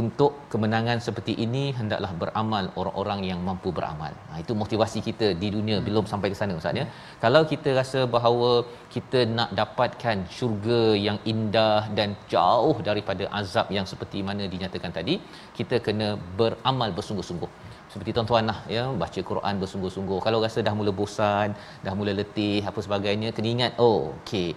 untuk 0.00 0.32
kemenangan 0.52 0.98
seperti 1.06 1.32
ini 1.44 1.62
hendaklah 1.78 2.10
beramal 2.22 2.64
orang-orang 2.80 3.20
yang 3.28 3.40
mampu 3.48 3.68
beramal. 3.76 4.12
Ha, 4.30 4.40
itu 4.42 4.52
motivasi 4.62 4.98
kita 5.08 5.26
di 5.42 5.48
dunia 5.56 5.76
hmm. 5.78 5.86
belum 5.86 6.04
sampai 6.12 6.28
ke 6.32 6.36
sana 6.40 6.58
Ustaz 6.60 6.76
ya. 6.80 6.84
Hmm. 6.84 6.92
Kalau 7.24 7.42
kita 7.52 7.72
rasa 7.80 8.00
bahawa 8.16 8.50
kita 8.94 9.20
nak 9.36 9.50
dapatkan 9.60 10.18
syurga 10.36 10.82
yang 11.06 11.18
indah 11.32 11.82
dan 11.98 12.12
jauh 12.34 12.76
daripada 12.88 13.24
azab 13.40 13.72
yang 13.76 13.88
seperti 13.92 14.20
mana 14.28 14.44
dinyatakan 14.54 14.92
tadi, 14.98 15.16
kita 15.58 15.78
kena 15.86 16.08
beramal 16.40 16.92
bersungguh-sungguh. 16.98 17.50
Seperti 17.92 18.12
tuan-tuan 18.16 18.44
lah 18.52 18.58
ya, 18.76 18.84
baca 19.02 19.20
Quran 19.30 19.54
bersungguh-sungguh. 19.62 20.18
Kalau 20.26 20.38
rasa 20.46 20.60
dah 20.68 20.74
mula 20.78 20.92
bosan, 21.00 21.56
dah 21.86 21.94
mula 21.98 22.12
letih 22.20 22.60
apa 22.70 22.80
sebagainya, 22.86 23.30
kena 23.36 23.48
ingat, 23.56 23.72
oh 23.86 24.12
okay, 24.20 24.48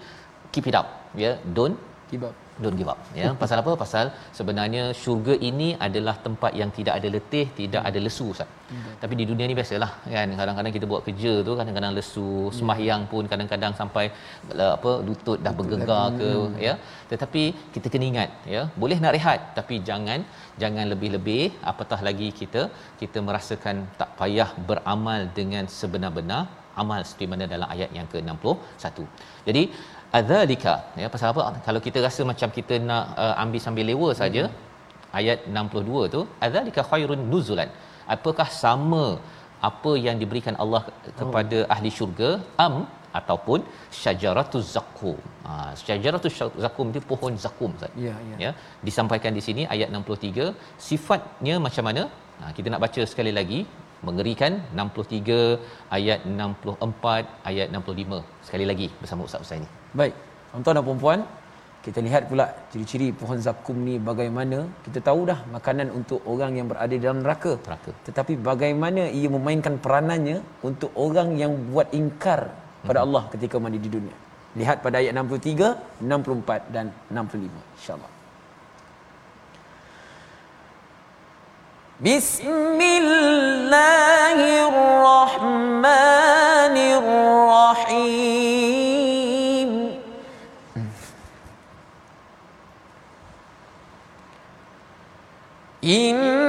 keep 0.51 0.67
it 0.71 0.75
up. 0.81 0.87
Ya, 1.15 1.23
yeah. 1.23 1.35
don't 1.55 1.79
give 2.11 2.25
up 2.27 2.48
don't 2.63 2.77
give 2.79 2.89
up 2.93 2.99
ya 3.19 3.29
pasal 3.41 3.57
apa 3.61 3.71
pasal 3.83 4.05
sebenarnya 4.37 4.83
syurga 5.01 5.35
ini 5.49 5.69
adalah 5.87 6.15
tempat 6.25 6.51
yang 6.61 6.71
tidak 6.77 6.93
ada 6.99 7.07
letih 7.15 7.45
tidak 7.59 7.81
ada 7.89 7.99
lesu 8.05 8.25
ustaz 8.33 8.49
hmm. 8.71 8.93
tapi 9.01 9.13
di 9.19 9.25
dunia 9.29 9.45
ni 9.51 9.55
biasalah 9.59 9.91
kan 10.13 10.35
kadang-kadang 10.39 10.73
kita 10.77 10.85
buat 10.91 11.01
kerja 11.07 11.33
tu 11.47 11.53
kadang-kadang 11.59 11.93
lesu 11.99 12.27
hmm. 12.27 12.55
sembahyang 12.59 13.03
pun 13.13 13.23
kadang-kadang 13.33 13.73
sampai 13.81 14.05
apa 14.75 14.93
lutut 15.07 15.39
dah 15.47 15.53
bergegar 15.59 16.05
ke 16.19 16.29
hmm. 16.35 16.59
ya 16.67 16.75
tetapi 17.11 17.43
kita 17.75 17.87
kena 17.95 18.07
ingat 18.11 18.31
ya 18.55 18.63
boleh 18.83 18.99
nak 19.03 19.15
rehat 19.17 19.41
tapi 19.59 19.77
jangan 19.89 20.21
jangan 20.63 20.85
lebih-lebih 20.93 21.43
apatah 21.73 21.99
lagi 22.07 22.29
kita 22.41 22.63
kita 23.01 23.19
merasakan 23.27 23.77
tak 24.01 24.11
payah 24.21 24.49
beramal 24.69 25.21
dengan 25.39 25.65
sebenar-benar 25.79 26.41
amal 26.81 27.01
seperti 27.07 27.25
mana 27.31 27.45
dalam 27.53 27.67
ayat 27.75 27.89
yang 27.97 28.07
ke-61 28.11 29.07
jadi 29.47 29.63
adzalika 30.17 30.75
ya 31.01 31.07
pasal 31.13 31.27
apa 31.33 31.43
kalau 31.67 31.79
kita 31.87 31.99
rasa 32.07 32.21
macam 32.31 32.49
kita 32.57 32.75
nak 32.89 33.03
uh, 33.23 33.35
ambil 33.43 33.61
sambil 33.65 33.85
lewa 33.91 34.09
saja 34.21 34.43
hmm. 34.45 35.17
ayat 35.19 35.39
62 35.61 36.13
tu 36.15 36.21
adzalika 36.45 36.83
khairun 36.91 37.23
nuzulan 37.33 37.69
apakah 38.15 38.47
sama 38.63 39.05
apa 39.69 39.91
yang 40.05 40.17
diberikan 40.21 40.55
Allah 40.63 40.81
kepada 41.19 41.57
oh. 41.65 41.73
ahli 41.73 41.89
syurga 41.97 42.29
am 42.65 42.75
ataupun 43.19 43.59
syajaratuz 44.01 44.65
zakum. 44.75 45.17
Ha 45.47 45.53
syajaratuz 45.83 46.33
zakum 46.65 46.87
itu 46.93 47.01
pohon 47.11 47.33
zakum 47.45 47.71
Ustaz. 47.77 47.93
Ya 48.05 48.15
ya. 48.29 48.35
Ya, 48.43 48.51
disampaikan 48.87 49.33
di 49.37 49.43
sini 49.47 49.63
ayat 49.75 49.89
63 49.99 50.47
sifatnya 50.89 51.55
macam 51.67 51.85
mana? 51.89 52.03
Ha 52.39 52.51
kita 52.57 52.67
nak 52.73 52.83
baca 52.85 53.03
sekali 53.13 53.33
lagi 53.39 53.59
mengerikan 54.07 54.51
63 54.75 55.59
ayat 55.97 56.19
64 56.23 57.49
ayat 57.49 57.67
65 57.73 58.45
sekali 58.47 58.65
lagi 58.71 58.87
bersama 59.01 59.27
Ustaz 59.27 59.43
Ustaz 59.45 59.59
ini. 59.61 59.69
Baik. 59.99 60.15
Tuan-tuan 60.51 60.75
dan 60.77 60.83
puan-puan, 60.87 61.19
kita 61.85 61.99
lihat 62.05 62.23
pula 62.29 62.45
ciri-ciri 62.71 63.07
pohon 63.19 63.39
zakum 63.47 63.77
ni 63.87 63.95
bagaimana. 64.09 64.57
Kita 64.85 64.99
tahu 65.09 65.19
dah 65.31 65.39
makanan 65.55 65.87
untuk 65.99 66.19
orang 66.33 66.51
yang 66.59 66.67
berada 66.71 66.95
dalam 67.05 67.19
neraka. 67.23 67.53
neraka. 67.67 67.91
Tetapi 68.07 68.33
bagaimana 68.49 69.03
ia 69.19 69.29
memainkan 69.35 69.75
peranannya 69.85 70.37
untuk 70.69 70.91
orang 71.05 71.29
yang 71.41 71.53
buat 71.71 71.87
ingkar 71.99 72.41
pada 72.83 72.99
hmm. 72.99 73.05
Allah 73.07 73.23
ketika 73.33 73.55
mandi 73.63 73.79
di 73.87 73.91
dunia. 73.95 74.15
Lihat 74.59 74.77
pada 74.85 74.97
ayat 75.01 75.13
63, 75.15 76.03
64 76.03 76.75
dan 76.75 76.85
65 77.07 77.47
insya-Allah. 77.79 78.18
بسم 81.99 82.79
الله 82.81 84.39
الرحمن 84.71 85.85
الرحيم 87.83 88.39
إن 95.83 96.48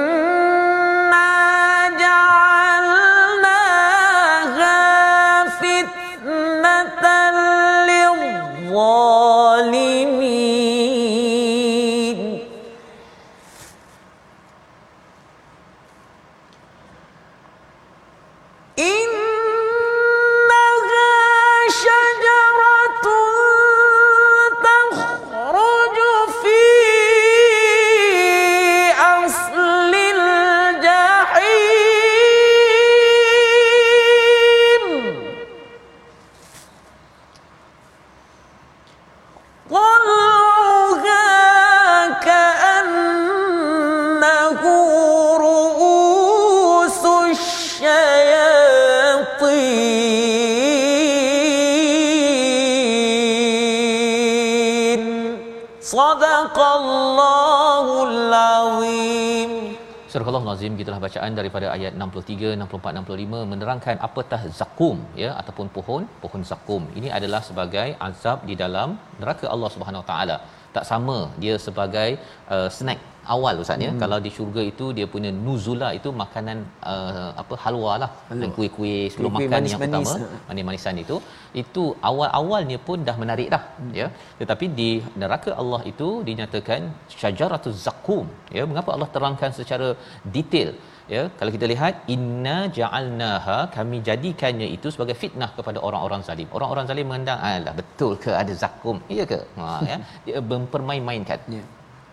Surah 60.11 60.27
Allah 60.29 60.41
Nazim 60.47 60.73
gitulah 60.79 60.97
bacaan 61.03 61.31
daripada 61.39 61.67
ayat 61.73 61.93
63 62.05 62.49
64 62.61 62.95
65 63.01 63.51
menerangkan 63.51 63.95
apatah 64.07 64.39
zakum 64.57 64.97
ya 65.21 65.29
ataupun 65.41 65.67
pohon 65.75 66.01
pohon 66.23 66.41
zakum. 66.49 66.83
Ini 66.99 67.09
adalah 67.17 67.41
sebagai 67.49 67.87
azab 68.07 68.43
di 68.49 68.55
dalam 68.63 68.89
neraka 69.21 69.45
Allah 69.53 69.69
Subhanahu 69.75 70.03
Wa 70.03 70.09
taala. 70.11 70.37
Tak 70.75 70.85
sama 70.89 71.17
dia 71.43 71.55
sebagai 71.67 72.09
uh, 72.55 72.67
snack 72.77 72.99
awal 73.33 73.61
ustaz 73.63 73.83
ya. 73.85 73.91
Hmm. 73.91 73.99
kalau 74.03 74.17
di 74.25 74.31
syurga 74.35 74.61
itu 74.71 74.85
dia 74.97 75.07
punya 75.13 75.31
nuzula 75.45 75.89
itu 75.97 76.09
makanan 76.23 76.57
uh, 76.93 77.29
apa 77.41 77.55
halwa 77.63 77.93
lah. 78.03 78.09
Dan 78.41 78.49
kuih-kuih 78.57 78.99
sebelum 79.13 79.31
Kuih-kuih 79.37 79.49
makan 79.51 79.71
yang 79.71 79.81
utama. 79.87 80.13
manis-manisan 80.49 80.97
itu. 81.03 81.17
Itu 81.63 81.83
awal-awalnya 82.09 82.77
pun 82.87 82.99
dah 83.09 83.15
menarik 83.23 83.49
dah 83.55 83.63
hmm. 83.81 83.91
ya. 84.01 84.07
Tetapi 84.41 84.67
di 84.79 84.89
neraka 85.23 85.51
Allah 85.63 85.81
itu 85.91 86.09
dinyatakan 86.29 86.81
syajaratuz 87.21 87.77
zakum 87.87 88.25
ya. 88.57 88.65
Mengapa 88.71 88.91
Allah 88.95 89.09
terangkan 89.15 89.53
secara 89.59 89.89
detail 90.35 90.71
ya? 91.15 91.23
Kalau 91.39 91.51
kita 91.55 91.67
lihat 91.73 91.93
inna 92.15 92.57
ja'alnaha 92.77 93.59
kami 93.77 93.99
jadikannya 94.09 94.69
itu 94.77 94.87
sebagai 94.95 95.17
fitnah 95.23 95.51
kepada 95.59 95.79
orang-orang 95.89 96.23
zalim. 96.29 96.47
Orang-orang 96.57 96.87
zalim 96.91 97.07
mengendang 97.11 97.39
alah 97.51 97.75
betul 97.81 98.13
ke 98.25 98.33
ada 98.41 98.55
zakum? 98.63 98.97
Iya 99.17 99.25
ke? 99.33 99.39
Ha 99.59 99.69
ya. 99.91 99.99
Dia 100.25 100.39
mempermain-mainkan 100.53 101.39
Ya. 101.51 101.63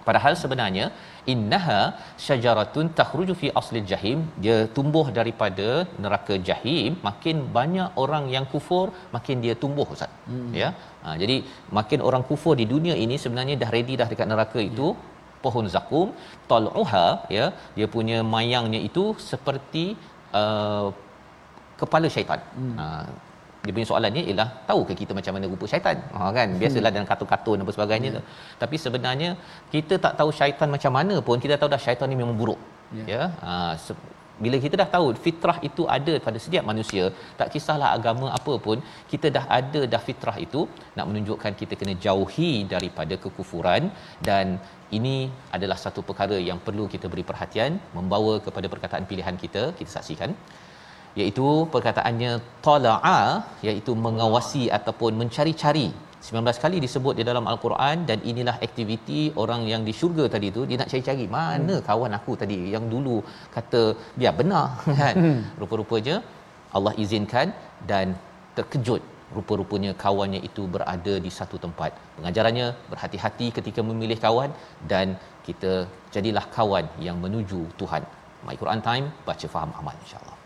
Padahal 0.08 0.34
sebenarnya 0.42 0.86
innaha 1.32 1.80
syajaratun 2.26 2.86
takhruju 2.98 3.34
fi 3.40 3.48
asli 3.60 3.80
jahim. 3.90 4.18
Dia 4.44 4.56
tumbuh 4.76 5.06
daripada 5.18 5.68
neraka 6.04 6.34
jahim. 6.48 6.96
Makin 7.08 7.36
banyak 7.56 8.00
orang 8.04 8.24
yang 8.34 8.46
kufur 8.54 8.86
makin 9.16 9.44
dia 9.44 9.54
tumbuh 9.64 9.86
ustaz. 9.94 10.12
Hmm. 10.30 10.50
ya? 10.62 10.70
Ha, 11.04 11.16
jadi 11.22 11.36
makin 11.78 12.02
orang 12.08 12.24
kufur 12.30 12.54
di 12.60 12.66
dunia 12.74 12.96
ini 13.04 13.18
sebenarnya 13.24 13.56
dah 13.62 13.70
ready 13.76 13.96
dah 14.02 14.08
dekat 14.12 14.28
neraka 14.32 14.60
itu. 14.70 14.88
Pohon 15.42 15.66
zakum 15.74 16.08
tal'uha 16.50 17.06
ya? 17.38 17.46
Dia 17.76 17.86
punya 17.96 18.18
mayangnya 18.34 18.80
itu 18.88 19.04
seperti 19.30 19.84
uh, 20.40 20.88
kepala 21.80 22.08
syaitan. 22.14 22.40
Hmm. 22.58 22.74
ha, 22.80 22.86
dia 23.64 23.72
punya 23.76 23.86
soalannya 23.90 24.22
ialah 24.30 24.48
tahukah 24.68 24.96
kita 25.00 25.12
macam 25.18 25.32
mana 25.36 25.46
rupa 25.52 25.66
syaitan? 25.72 25.96
Ha 26.18 26.30
kan? 26.38 26.48
Biasalah 26.60 26.90
dalam 26.96 27.08
kartun-kartun 27.10 27.58
apa 27.64 27.72
sebagainya 27.76 28.08
Ya. 28.10 28.16
tu. 28.18 28.22
Tapi 28.62 28.76
sebenarnya 28.84 29.30
kita 29.74 29.94
tak 30.04 30.14
tahu 30.20 30.30
syaitan 30.40 30.68
macam 30.76 30.92
mana 30.98 31.16
pun 31.28 31.36
kita 31.44 31.56
tahu 31.60 31.70
dah 31.74 31.80
syaitan 31.86 32.08
ni 32.12 32.18
memang 32.22 32.36
buruk. 32.42 32.60
Ya. 32.98 33.04
ya? 33.14 33.22
Ha, 33.46 33.52
se- 33.86 33.98
bila 34.44 34.56
kita 34.64 34.74
dah 34.80 34.86
tahu 34.94 35.06
fitrah 35.24 35.56
itu 35.68 35.82
ada 35.96 36.12
pada 36.26 36.38
setiap 36.44 36.64
manusia 36.70 37.04
tak 37.38 37.48
kisahlah 37.54 37.88
agama 37.96 38.26
apa 38.38 38.54
pun 38.66 38.78
kita 39.12 39.26
dah 39.36 39.44
ada 39.58 39.80
dah 39.92 40.00
fitrah 40.08 40.36
itu 40.46 40.60
nak 40.96 41.06
menunjukkan 41.10 41.52
kita 41.60 41.74
kena 41.80 41.94
jauhi 42.04 42.52
daripada 42.74 43.14
kekufuran 43.24 43.90
dan 44.28 44.46
ini 44.98 45.16
adalah 45.56 45.78
satu 45.84 46.02
perkara 46.10 46.38
yang 46.48 46.60
perlu 46.66 46.86
kita 46.94 47.06
beri 47.12 47.24
perhatian 47.30 47.72
membawa 47.98 48.34
kepada 48.46 48.66
perkataan 48.74 49.10
pilihan 49.10 49.36
kita 49.44 49.62
kita 49.80 49.90
saksikan 49.96 50.32
iaitu 51.20 51.46
perkataannya 51.74 52.32
tala'a 52.66 53.20
iaitu 53.68 53.92
mengawasi 54.06 54.64
ataupun 54.78 55.12
mencari-cari. 55.20 55.88
19 56.28 56.62
kali 56.62 56.78
disebut 56.84 57.14
di 57.18 57.24
dalam 57.28 57.44
al-Quran 57.50 57.96
dan 58.08 58.18
inilah 58.30 58.54
aktiviti 58.66 59.20
orang 59.42 59.60
yang 59.72 59.82
di 59.88 59.92
syurga 59.98 60.24
tadi 60.34 60.48
tu 60.56 60.62
dia 60.68 60.78
nak 60.80 60.90
cari-cari 60.92 61.26
mana 61.36 61.76
kawan 61.88 62.12
aku 62.18 62.32
tadi 62.40 62.58
yang 62.74 62.84
dulu 62.94 63.16
kata 63.56 63.82
biar 64.20 64.34
benar 64.40 64.66
kan? 65.00 65.14
Rupa-rupanya 65.62 66.16
Allah 66.76 66.94
izinkan 67.04 67.48
dan 67.90 68.18
terkejut 68.58 69.02
rupa-rupanya 69.36 69.92
kawannya 70.04 70.40
itu 70.48 70.62
berada 70.74 71.14
di 71.26 71.30
satu 71.38 71.56
tempat. 71.64 71.92
Pengajarannya 72.16 72.66
berhati-hati 72.90 73.48
ketika 73.58 73.82
memilih 73.90 74.18
kawan 74.26 74.50
dan 74.92 75.16
kita 75.48 75.72
jadilah 76.16 76.44
kawan 76.58 76.88
yang 77.06 77.18
menuju 77.26 77.62
Tuhan. 77.82 78.04
My 78.48 78.56
Quran 78.62 78.82
Time 78.88 79.06
baca 79.28 79.46
faham 79.54 79.72
amal 79.80 79.96
insya-Allah 80.04 80.37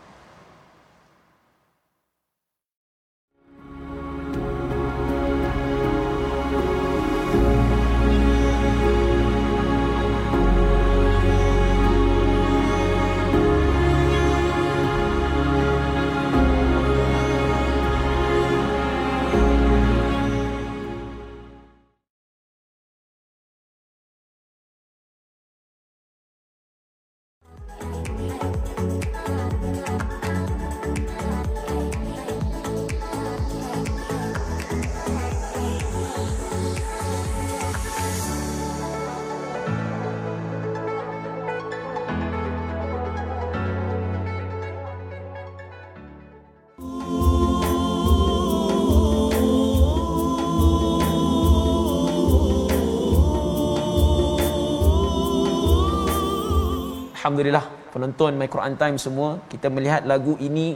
Alhamdulillah 57.23 57.63
penonton 57.95 58.35
My 58.39 58.51
Quran 58.53 58.73
Time 58.79 58.97
semua 58.99 59.39
kita 59.51 59.67
melihat 59.75 60.03
lagu 60.11 60.33
ini 60.47 60.75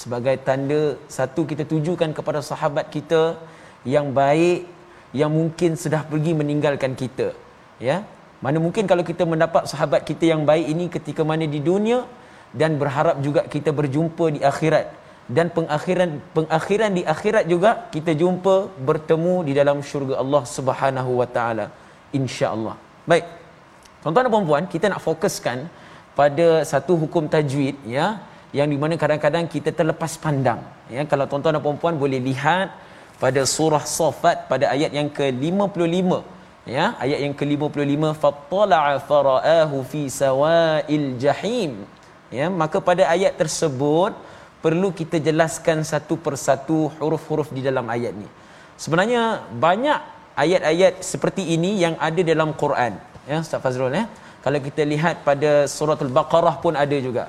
sebagai 0.00 0.38
tanda 0.46 0.94
satu 1.10 1.42
kita 1.50 1.66
tujukan 1.66 2.14
kepada 2.18 2.38
sahabat 2.48 2.94
kita 2.94 3.34
yang 3.94 4.14
baik 4.18 4.70
yang 5.20 5.34
mungkin 5.38 5.74
sudah 5.74 6.06
pergi 6.10 6.30
meninggalkan 6.40 6.94
kita 6.94 7.34
ya 7.82 8.06
mana 8.38 8.62
mungkin 8.66 8.86
kalau 8.86 9.02
kita 9.10 9.26
mendapat 9.32 9.66
sahabat 9.72 10.06
kita 10.10 10.30
yang 10.30 10.46
baik 10.50 10.70
ini 10.74 10.86
ketika 10.94 11.26
mana 11.26 11.50
di 11.56 11.58
dunia 11.58 12.06
dan 12.54 12.78
berharap 12.78 13.18
juga 13.26 13.42
kita 13.50 13.74
berjumpa 13.74 14.30
di 14.38 14.40
akhirat 14.52 14.86
dan 15.26 15.50
pengakhiran 15.58 16.22
pengakhiran 16.38 16.94
di 16.94 17.02
akhirat 17.14 17.44
juga 17.50 17.90
kita 17.90 18.14
jumpa 18.14 18.56
bertemu 18.78 19.34
di 19.42 19.58
dalam 19.58 19.82
syurga 19.82 20.22
Allah 20.22 20.46
Subhanahu 20.56 21.18
wa 21.18 21.26
taala 21.26 21.66
insya-Allah. 22.14 22.78
Baik. 23.10 23.26
Tuan-tuan 24.00 24.24
dan 24.26 24.32
puan-puan, 24.32 24.64
kita 24.64 24.88
nak 24.88 25.00
fokuskan 25.04 25.68
pada 26.18 26.48
satu 26.70 26.92
hukum 27.02 27.24
tajwid 27.34 27.76
ya 27.96 28.06
yang 28.50 28.68
di 28.72 28.78
mana 28.82 28.94
kadang-kadang 29.02 29.46
kita 29.54 29.70
terlepas 29.70 30.18
pandang 30.24 30.60
ya. 30.90 31.02
Kalau 31.10 31.24
tuan-tuan 31.30 31.56
dan 31.56 31.62
puan-puan 31.62 31.94
boleh 31.94 32.20
lihat 32.28 32.74
pada 33.22 33.42
surah 33.46 33.84
Safat 33.98 34.50
pada 34.50 34.72
ayat 34.74 34.90
yang 34.98 35.08
ke-55 35.18 36.10
ya. 36.76 36.84
Ayat 37.04 37.18
yang 37.24 37.34
ke-55 37.40 38.02
fattala'a 38.22 38.94
fara'ahu 39.10 39.76
fi 39.92 40.02
sawa'il 40.10 41.08
jahim 41.24 41.86
ya. 42.34 42.46
Maka 42.62 42.82
pada 42.82 43.06
ayat 43.14 43.38
tersebut 43.38 44.12
perlu 44.64 44.90
kita 45.00 45.16
jelaskan 45.28 45.86
satu 45.92 46.20
persatu 46.26 46.90
huruf-huruf 46.98 47.48
di 47.54 47.62
dalam 47.68 47.86
ayat 47.96 48.12
ni. 48.22 48.28
Sebenarnya 48.80 49.46
banyak 49.64 50.00
ayat-ayat 50.40 51.04
seperti 51.04 51.42
ini 51.54 51.70
yang 51.84 51.94
ada 52.08 52.20
dalam 52.24 52.50
Quran 52.56 52.96
ya 53.28 53.36
Ustaz 53.44 53.60
Fazrul 53.64 53.92
ya 53.92 54.04
kalau 54.44 54.58
kita 54.66 54.82
lihat 54.92 55.20
pada 55.28 55.68
surah 55.76 55.98
al-baqarah 56.06 56.54
pun 56.64 56.74
ada 56.84 56.96
juga. 57.06 57.24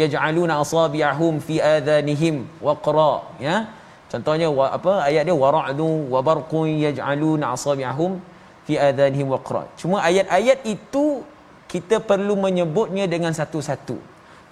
Yaj'aluna 0.00 0.54
asabi'ahum 0.62 1.38
fi 1.46 1.56
adhanihim 1.76 2.36
waqra 2.66 3.14
ya. 3.46 3.56
Contohnya 4.12 4.48
apa 4.78 4.92
ayat 5.08 5.22
dia 5.28 5.36
wara'du 5.44 5.88
wa 6.12 6.20
barqun 6.28 6.68
yaj'aluna 6.86 7.54
asabi'ahum 7.54 8.18
fi 8.66 8.74
adhanihim 8.88 9.28
waqra. 9.34 9.62
Cuma 9.80 10.02
ayat-ayat 10.10 10.66
itu 10.74 11.22
kita 11.72 11.96
perlu 12.10 12.34
menyebutnya 12.46 13.04
dengan 13.14 13.32
satu-satu. 13.40 13.96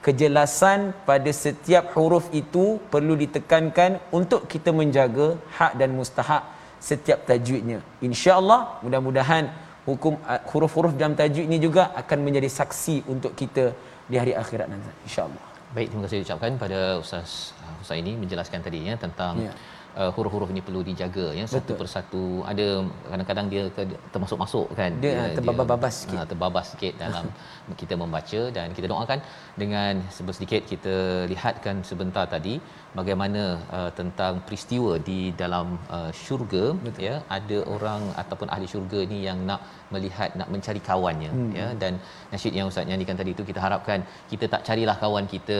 Kejelasan 0.07 0.95
pada 1.09 1.31
setiap 1.35 1.91
huruf 1.99 2.31
itu 2.31 2.79
perlu 2.93 3.19
ditekankan 3.19 3.99
untuk 4.19 4.47
kita 4.53 4.71
menjaga 4.71 5.35
hak 5.59 5.73
dan 5.81 5.91
mustahak 5.99 6.43
setiap 6.89 7.27
tajwidnya. 7.29 7.83
insya-Allah 8.09 8.79
mudah-mudahan 8.85 9.51
hukum 9.89 10.15
uh, 10.33 10.41
huruf-huruf 10.51 10.93
dalam 11.01 11.15
tajwid 11.21 11.47
ini 11.51 11.59
juga 11.67 11.83
akan 12.03 12.19
menjadi 12.27 12.49
saksi 12.59 12.97
untuk 13.13 13.33
kita 13.41 13.65
di 14.11 14.17
hari 14.23 14.35
akhirat 14.43 14.67
nanti 14.73 14.91
insya-Allah 15.09 15.43
Baik, 15.77 15.89
terima 15.93 16.03
kasih 16.07 16.19
ucapkan 16.25 16.53
pada 16.65 16.79
Ustaz 17.05 17.31
uh, 17.63 17.83
Ustaz 17.83 17.97
ini 18.03 18.13
menjelaskan 18.23 18.61
tadinya 18.67 18.95
tentang 19.05 19.35
Ya. 19.47 19.53
uh, 20.01 20.11
huruf-huruf 20.15 20.49
ini 20.55 20.61
perlu 20.67 20.81
dijaga 20.89 21.27
ya 21.39 21.45
satu 21.49 21.73
Betul. 21.73 21.77
persatu 21.81 22.25
ada 22.51 22.67
kadang-kadang 23.11 23.47
dia 23.53 23.63
ke, 23.77 23.83
termasuk-masuk 24.15 24.67
kan 24.79 24.93
Dia, 25.05 25.13
ah, 25.21 25.29
terbabas-babas 25.39 25.95
sikit. 26.03 26.19
ah, 26.23 26.27
terbabas 26.31 26.67
sikit 26.73 26.95
dalam 27.03 27.25
kita 27.81 27.95
membaca 28.03 28.41
dan 28.57 28.69
kita 28.77 28.87
doakan 28.93 29.21
dengan 29.63 30.03
sedikit 30.39 30.63
kita 30.73 30.95
lihatkan 31.33 31.77
sebentar 31.91 32.25
tadi 32.35 32.55
bagaimana 32.99 33.43
uh, 33.77 33.91
tentang 33.99 34.35
peristiwa 34.47 34.93
di 35.09 35.21
dalam 35.43 35.67
uh, 35.97 36.11
syurga 36.23 36.65
Betul. 36.85 37.03
ya 37.07 37.15
ada 37.37 37.59
orang 37.75 38.03
ataupun 38.23 38.51
ahli 38.55 38.69
syurga 38.75 39.01
ni 39.13 39.19
yang 39.29 39.41
nak 39.51 39.61
melihat 39.95 40.31
nak 40.41 40.49
mencari 40.55 40.81
kawannya 40.91 41.33
hmm. 41.35 41.53
ya 41.61 41.69
dan 41.83 41.93
nasyid 42.33 42.55
yang 42.59 42.71
ustaz 42.71 42.89
nyanyikan 42.91 43.19
tadi 43.21 43.33
itu 43.37 43.45
kita 43.51 43.63
harapkan 43.67 44.01
kita 44.33 44.47
tak 44.55 44.65
carilah 44.69 44.97
kawan 45.03 45.27
kita 45.35 45.59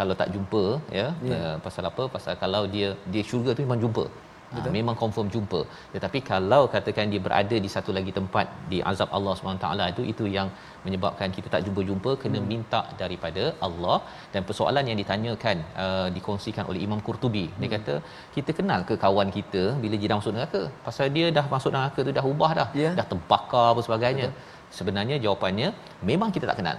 kalau 0.00 0.16
tak 0.22 0.30
jumpa 0.36 0.64
ya 1.00 1.08
yeah. 1.30 1.36
uh, 1.36 1.56
pasal 1.66 1.84
apa 1.92 2.06
pasal 2.16 2.34
kalau 2.44 2.62
dia 2.76 2.90
dia 3.14 3.24
syurga 3.30 3.52
tu 3.58 3.62
memang 3.66 3.82
jumpa 3.84 4.06
Ha, 4.56 4.70
memang 4.76 4.96
confirm 5.00 5.26
jumpa 5.34 5.58
tetapi 5.94 6.18
kalau 6.28 6.60
katakan 6.74 7.10
dia 7.12 7.20
berada 7.24 7.56
di 7.64 7.70
satu 7.74 7.90
lagi 7.96 8.12
tempat 8.18 8.46
di 8.70 8.78
azab 8.90 9.08
Allah 9.16 9.32
SWT 9.36 9.66
itu 9.92 10.02
itu 10.12 10.24
yang 10.36 10.48
menyebabkan 10.86 11.28
kita 11.36 11.48
tak 11.54 11.62
jumpa-jumpa 11.66 12.12
kena 12.22 12.38
hmm. 12.40 12.48
minta 12.52 12.80
daripada 13.02 13.44
Allah 13.66 13.98
dan 14.32 14.42
persoalan 14.48 14.88
yang 14.90 14.98
ditanyakan 15.02 15.56
uh, 15.84 16.08
dikongsikan 16.16 16.64
oleh 16.70 16.80
Imam 16.86 17.02
Qurtubi 17.06 17.44
hmm. 17.46 17.58
dia 17.60 17.70
kata 17.76 17.94
kita 18.36 18.52
kenal 18.60 18.82
ke 18.90 18.96
kawan 19.04 19.30
kita 19.38 19.64
bila 19.84 19.94
dia 20.00 20.10
dah 20.12 20.18
masuk 20.20 20.34
neraka 20.36 20.62
pasal 20.86 21.08
dia 21.16 21.26
dah 21.38 21.46
masuk 21.54 21.72
neraka 21.76 22.00
tu 22.08 22.14
dah 22.20 22.26
ubah 22.32 22.52
dah 22.60 22.68
yeah. 22.82 22.94
dah 23.00 23.06
terbakar 23.12 23.66
apa 23.74 23.82
sebagainya 23.88 24.28
Betul. 24.30 24.76
sebenarnya 24.78 25.18
jawapannya 25.26 25.70
memang 26.12 26.32
kita 26.36 26.48
tak 26.52 26.58
kenal 26.62 26.78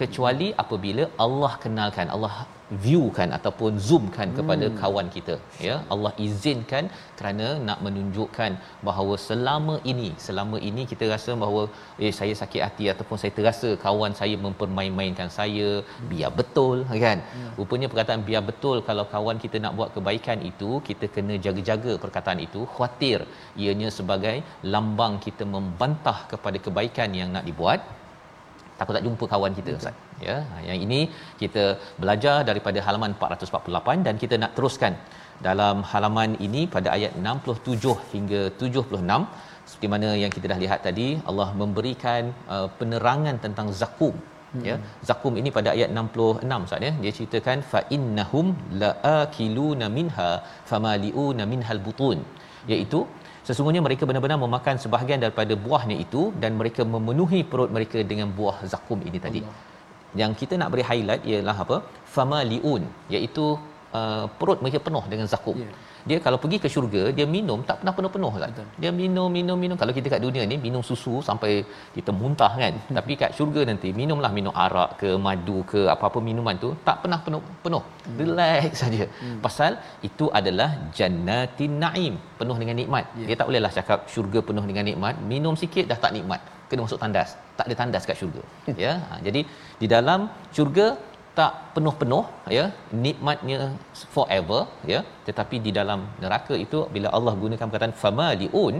kecuali 0.00 0.48
apabila 0.62 1.04
Allah 1.24 1.52
kenalkan 1.64 2.08
Allah 2.16 2.34
viewkan 2.84 3.28
ataupun 3.36 3.72
zoomkan 3.86 4.28
kepada 4.38 4.66
hmm. 4.68 4.76
kawan 4.80 5.06
kita 5.14 5.34
ya 5.66 5.76
Allah 5.92 6.12
izinkan 6.24 6.84
kerana 7.18 7.46
nak 7.68 7.78
menunjukkan 7.86 8.52
bahawa 8.88 9.14
selama 9.26 9.74
ini 9.92 10.08
selama 10.26 10.56
ini 10.68 10.82
kita 10.90 11.04
rasa 11.14 11.32
bahawa 11.42 11.62
eh 12.06 12.12
saya 12.18 12.34
sakit 12.40 12.62
hati 12.66 12.86
ataupun 12.92 13.18
saya 13.22 13.32
terasa 13.38 13.70
kawan 13.84 14.14
saya 14.20 14.36
mempermain-mainkan 14.46 15.30
saya 15.38 15.68
biar 16.10 16.32
betul 16.40 16.78
kan 17.04 17.20
hmm. 17.36 17.50
rupanya 17.60 17.88
perkataan 17.92 18.24
biar 18.28 18.42
betul 18.50 18.78
kalau 18.88 19.06
kawan 19.14 19.40
kita 19.44 19.58
nak 19.64 19.74
buat 19.78 19.92
kebaikan 19.96 20.40
itu 20.50 20.70
kita 20.88 21.08
kena 21.14 21.36
jaga-jaga 21.46 21.94
perkataan 22.04 22.42
itu 22.48 22.62
khawatir 22.74 23.20
ianya 23.62 23.90
sebagai 24.00 24.36
lambang 24.74 25.16
kita 25.28 25.46
membantah 25.56 26.18
kepada 26.34 26.60
kebaikan 26.66 27.16
yang 27.20 27.32
nak 27.36 27.46
dibuat 27.48 27.80
takut 28.78 28.94
tak 28.96 29.04
jumpa 29.06 29.24
kawan 29.32 29.52
kita 29.58 29.70
Ustaz. 29.78 29.96
Ya, 30.28 30.36
yang 30.68 30.78
ini 30.86 31.00
kita 31.42 31.64
belajar 32.02 32.36
daripada 32.48 32.78
halaman 32.86 33.12
448 33.20 34.06
dan 34.06 34.14
kita 34.22 34.34
nak 34.42 34.52
teruskan 34.56 34.94
dalam 35.48 35.76
halaman 35.90 36.30
ini 36.46 36.62
pada 36.74 36.88
ayat 36.96 37.12
67 37.28 37.94
hingga 38.14 38.40
76 38.62 39.20
seperti 39.68 39.88
mana 39.94 40.08
yang 40.22 40.32
kita 40.36 40.46
dah 40.52 40.58
lihat 40.64 40.80
tadi 40.88 41.08
Allah 41.30 41.48
memberikan 41.62 42.22
uh, 42.56 42.68
penerangan 42.80 43.38
tentang 43.46 43.70
zakum. 43.82 44.16
Hmm. 44.52 44.62
ya 44.68 44.76
zakum 45.08 45.34
ini 45.40 45.50
pada 45.56 45.68
ayat 45.76 45.90
66 46.02 46.66
Ustaz 46.66 46.86
ya. 46.86 46.92
Dia 47.02 47.12
ceritakan 47.16 47.58
fa 47.72 47.80
innahum 47.96 48.46
laakiluna 48.82 49.88
minha 49.98 50.30
famaliuna 50.70 51.44
minhal 51.52 51.82
butun. 51.86 52.20
Iaitu 52.72 53.00
Sesungguhnya 53.48 53.82
mereka 53.86 54.04
benar-benar 54.08 54.38
memakan 54.44 54.76
sebahagian 54.84 55.20
daripada 55.24 55.54
buahnya 55.64 55.96
itu 56.04 56.22
dan 56.42 56.52
mereka 56.60 56.82
memenuhi 56.94 57.40
perut 57.50 57.70
mereka 57.76 57.98
dengan 58.10 58.28
buah 58.38 58.56
zakum 58.72 59.00
ini 59.08 59.18
tadi. 59.26 59.40
Allah. 59.44 59.56
Yang 60.20 60.32
kita 60.40 60.54
nak 60.60 60.68
beri 60.72 60.84
highlight 60.90 61.22
ialah 61.30 61.56
apa? 61.64 61.76
Famaliun 62.16 62.82
iaitu 63.14 63.46
uh, 63.98 64.24
perut 64.38 64.58
mereka 64.64 64.78
penuh 64.86 65.04
dengan 65.12 65.26
zakum. 65.34 65.56
Yeah 65.62 65.74
dia 66.08 66.18
kalau 66.24 66.38
pergi 66.42 66.58
ke 66.64 66.68
syurga 66.74 67.02
dia 67.16 67.26
minum 67.36 67.60
tak 67.68 67.76
pernah 67.80 67.94
penuh-penuh 67.98 68.32
kan 68.42 68.52
dia 68.82 68.90
minum 69.00 69.28
minum 69.38 69.58
minum. 69.64 69.76
Kalau 69.80 69.92
kita 69.96 70.08
kat 70.14 70.20
dunia 70.26 70.42
ni 70.50 70.56
minum 70.66 70.82
susu 70.88 71.14
sampai 71.28 71.52
kita 71.96 72.10
muntah 72.20 72.52
kan. 72.62 72.74
Tapi 72.98 73.12
kat 73.22 73.30
syurga 73.38 73.62
nanti 73.70 73.88
minumlah 74.00 74.30
minum 74.38 74.54
arak 74.64 74.90
ke 75.00 75.10
madu 75.26 75.58
ke 75.72 75.80
apa-apa 75.94 76.20
minuman 76.28 76.56
tu 76.64 76.70
tak 76.88 76.96
pernah 77.02 77.18
penuh 77.26 77.42
penuh. 77.64 77.82
Hmm. 78.06 78.18
relax 78.20 78.70
saja. 78.82 79.04
Hmm. 79.22 79.38
pasal 79.46 79.72
itu 80.08 80.26
adalah 80.40 80.70
jannatin 80.98 81.74
naim 81.84 82.14
penuh 82.40 82.56
dengan 82.62 82.76
nikmat. 82.80 83.04
Yeah. 83.20 83.28
dia 83.28 83.36
tak 83.40 83.48
bolehlah 83.50 83.72
cakap 83.78 83.98
syurga 84.14 84.40
penuh 84.50 84.64
dengan 84.70 84.86
nikmat. 84.90 85.14
Minum 85.32 85.56
sikit 85.64 85.84
dah 85.92 86.00
tak 86.06 86.14
nikmat. 86.16 86.40
Kena 86.68 86.84
masuk 86.86 87.00
tandas. 87.02 87.30
Tak 87.58 87.64
ada 87.68 87.74
tandas 87.80 88.04
kat 88.08 88.16
syurga. 88.20 88.42
Ya? 88.84 88.92
Ha, 89.08 89.14
jadi 89.26 89.40
di 89.80 89.86
dalam 89.94 90.20
syurga 90.56 90.86
tak 91.38 91.52
penuh-penuh 91.74 92.24
ya 92.56 92.64
nikmatnya 93.04 93.58
forever 94.14 94.60
ya. 94.92 95.00
Tetapi 95.26 95.56
di 95.66 95.70
dalam 95.78 96.00
neraka 96.22 96.54
itu 96.64 96.78
bila 96.94 97.08
Allah 97.16 97.34
gunakan 97.42 97.66
perkataan 97.70 97.94
famaliun 98.04 98.74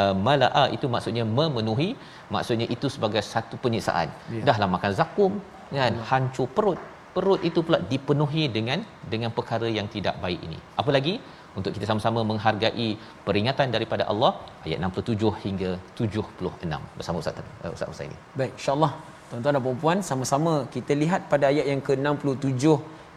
uh, 0.00 0.14
malaa 0.28 0.64
itu 0.76 0.88
maksudnya 0.94 1.24
memenuhi 1.38 1.90
maksudnya 2.36 2.66
itu 2.76 2.88
sebagai 2.94 3.22
satu 3.32 3.56
penyiksaan. 3.64 4.08
Ya. 4.36 4.42
dahlah 4.48 4.68
makan 4.76 4.94
zakum 5.00 5.32
kan? 5.76 5.92
Ya. 6.00 6.06
hancur 6.10 6.48
perut. 6.56 6.80
Perut 7.14 7.40
itu 7.48 7.60
pula 7.66 7.78
dipenuhi 7.92 8.44
dengan 8.56 8.80
dengan 9.12 9.30
perkara 9.38 9.68
yang 9.78 9.88
tidak 9.94 10.14
baik 10.24 10.40
ini. 10.48 10.58
Apa 10.82 10.90
lagi? 10.96 11.14
Untuk 11.58 11.72
kita 11.76 11.86
sama-sama 11.88 12.20
menghargai 12.28 12.88
peringatan 13.26 13.68
daripada 13.74 14.04
Allah 14.12 14.30
ayat 14.66 14.78
67 14.86 15.32
hingga 15.44 15.70
76 16.00 16.78
bersama 16.98 17.16
Ustaz 17.22 17.42
uh, 17.42 17.72
Ustaz 17.76 17.88
Ustaz 17.94 18.06
ini 18.08 18.16
baik 18.40 18.52
insyaallah 18.58 18.92
Tuan-tuan 19.32 19.56
dan 19.56 19.64
puan-puan, 19.64 20.04
sama-sama 20.04 20.68
kita 20.68 20.92
lihat 20.92 21.24
pada 21.32 21.48
ayat 21.48 21.64
yang 21.72 21.80
ke-67 21.80 22.68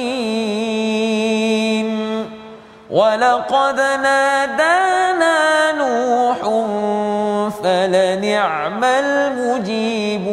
ولقد 3.21 3.77
نادانا 3.77 5.37
نوح 5.71 6.39
فلنعم 7.63 8.83
المجيبون 8.83 10.25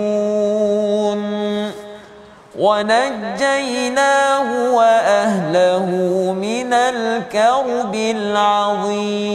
ونجيناه 2.58 4.48
وأهله 4.74 5.86
من 6.32 6.72
الكرب 6.72 7.94
العظيم. 7.94 9.28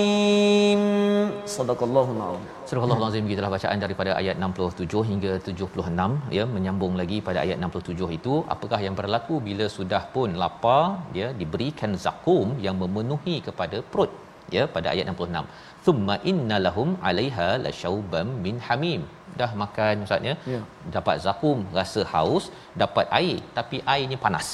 صدق 1.46 1.84
الله 1.84 2.08
العظيم. 2.18 2.53
Astagfirullahalazim 2.74 3.26
gitulah 3.32 3.50
bacaan 3.54 3.80
daripada 3.84 4.12
ayat 4.20 4.36
67 4.46 5.02
hingga 5.10 5.32
76 5.48 6.34
ya 6.38 6.44
menyambung 6.54 6.94
lagi 7.00 7.18
pada 7.28 7.40
ayat 7.44 7.58
67 7.66 8.18
itu 8.18 8.34
apakah 8.54 8.80
yang 8.86 8.96
berlaku 9.00 9.36
bila 9.48 9.66
sudah 9.76 10.02
pun 10.16 10.30
lapar 10.42 10.86
ya 11.20 11.28
diberikan 11.42 11.92
zakum 12.06 12.48
yang 12.66 12.76
memenuhi 12.82 13.36
kepada 13.48 13.80
perut? 13.92 14.12
Ya 14.56 14.64
pada 14.76 14.88
ayat 14.94 15.06
66 15.14 15.46
thumma 15.86 16.16
innalahum 16.32 16.90
'alaiha 17.06 17.50
lasyauban 17.66 18.28
min 18.46 18.58
hamim. 18.68 19.04
Dah 19.42 19.52
makan 19.64 20.06
ustaz 20.08 20.30
ya? 20.30 20.36
Ya. 20.54 20.62
dapat 20.98 21.16
zakum 21.28 21.62
rasa 21.78 22.02
haus 22.14 22.48
dapat 22.84 23.06
air 23.22 23.38
tapi 23.58 23.80
airnya 23.96 24.20
panas 24.26 24.50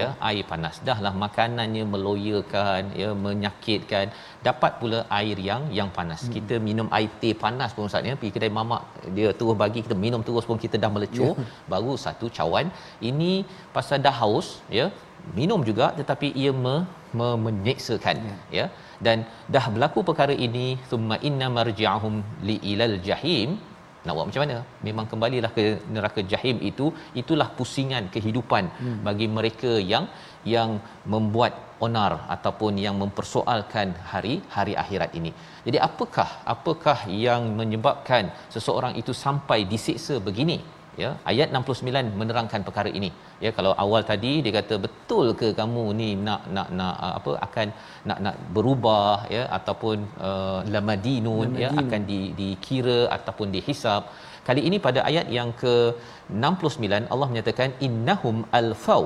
ya 0.00 0.08
air 0.28 0.44
panas. 0.50 0.76
Dahlah 0.88 1.12
makanannya 1.24 1.84
meloyakan 1.92 2.82
ya 3.00 3.10
menyakitkan. 3.26 4.06
Dapat 4.48 4.72
pula 4.80 4.98
air 5.18 5.38
yang 5.48 5.62
yang 5.78 5.90
panas. 5.98 6.20
Hmm. 6.24 6.32
kita 6.36 6.54
minum 6.68 6.88
air 6.98 7.10
teh 7.22 7.34
panas 7.44 7.72
pun 7.76 7.88
ustaz 7.90 8.10
ya. 8.10 8.16
Pergi 8.20 8.32
kedai 8.36 8.52
mamak 8.58 8.82
dia 9.16 9.30
terus 9.38 9.56
bagi 9.62 9.82
kita 9.86 9.96
minum 10.06 10.22
terus 10.28 10.46
pun 10.50 10.58
kita 10.64 10.78
dah 10.84 10.90
melecur. 10.96 11.32
Yeah. 11.32 11.48
baru 11.72 11.94
satu 12.04 12.28
cawan. 12.38 12.68
Ini 13.10 13.30
pasal 13.76 13.98
dah 14.08 14.14
haus 14.22 14.50
ya. 14.80 14.88
Minum 15.38 15.60
juga 15.68 15.86
tetapi 16.00 16.28
ia 16.42 16.52
me, 16.64 16.76
me, 17.18 17.28
menyeksakan 17.46 18.16
yeah. 18.28 18.38
ya. 18.58 18.66
Dan 19.06 19.18
dah 19.54 19.64
berlaku 19.74 20.00
perkara 20.08 20.34
ini 20.46 20.66
thumma 20.90 21.16
inna 21.28 21.46
marji'ahum 21.56 22.14
li 22.48 22.56
ilal 22.72 22.96
jahim 23.08 23.50
nak 24.08 24.16
buat 24.18 24.26
macam 24.30 24.42
mana? 24.44 24.56
Memang 24.88 25.06
kembalilah 25.12 25.50
ke 25.58 25.64
neraka 25.94 26.22
jahim 26.32 26.56
itu 26.70 26.86
itulah 27.22 27.48
pusingan 27.58 28.06
kehidupan 28.14 28.64
hmm. 28.82 28.98
bagi 29.08 29.28
mereka 29.38 29.72
yang 29.92 30.06
yang 30.54 30.70
membuat 31.14 31.52
onar 31.86 32.12
ataupun 32.34 32.72
yang 32.84 32.96
mempersoalkan 33.02 33.88
hari 34.12 34.34
hari 34.56 34.74
akhirat 34.82 35.10
ini. 35.18 35.30
Jadi 35.66 35.78
apakah 35.88 36.28
apakah 36.54 36.98
yang 37.26 37.42
menyebabkan 37.60 38.24
seseorang 38.54 38.94
itu 39.02 39.12
sampai 39.24 39.60
disiksa 39.72 40.16
begini 40.28 40.58
ya 41.02 41.10
ayat 41.30 41.48
69 41.60 42.20
menerangkan 42.20 42.62
perkara 42.68 42.90
ini. 42.98 43.10
Ya 43.44 43.50
kalau 43.58 43.72
awal 43.84 44.02
tadi 44.10 44.32
dia 44.44 44.52
kata 44.58 44.76
betul 44.86 45.26
ke 45.40 45.48
kamu 45.60 45.84
ni 46.00 46.10
nak 46.26 46.42
nak 46.56 46.68
nak 46.78 46.94
uh, 47.06 47.12
apa 47.18 47.32
akan 47.46 47.68
nak 48.10 48.18
nak 48.26 48.36
berubah 48.56 49.14
ya 49.36 49.44
ataupun 49.58 49.96
uh, 50.28 50.60
lamadinun 50.74 51.50
ya 51.62 51.70
akan 51.82 52.02
di 52.10 52.20
dikira 52.40 53.00
ataupun 53.16 53.48
dihisap 53.56 54.02
kali 54.48 54.62
ini 54.68 54.76
pada 54.86 55.00
ayat 55.08 55.26
yang 55.38 55.50
ke 55.62 55.74
69 56.50 57.12
Allah 57.12 57.28
menyatakan 57.32 57.70
innahum 57.86 58.36
alfau 58.60 59.04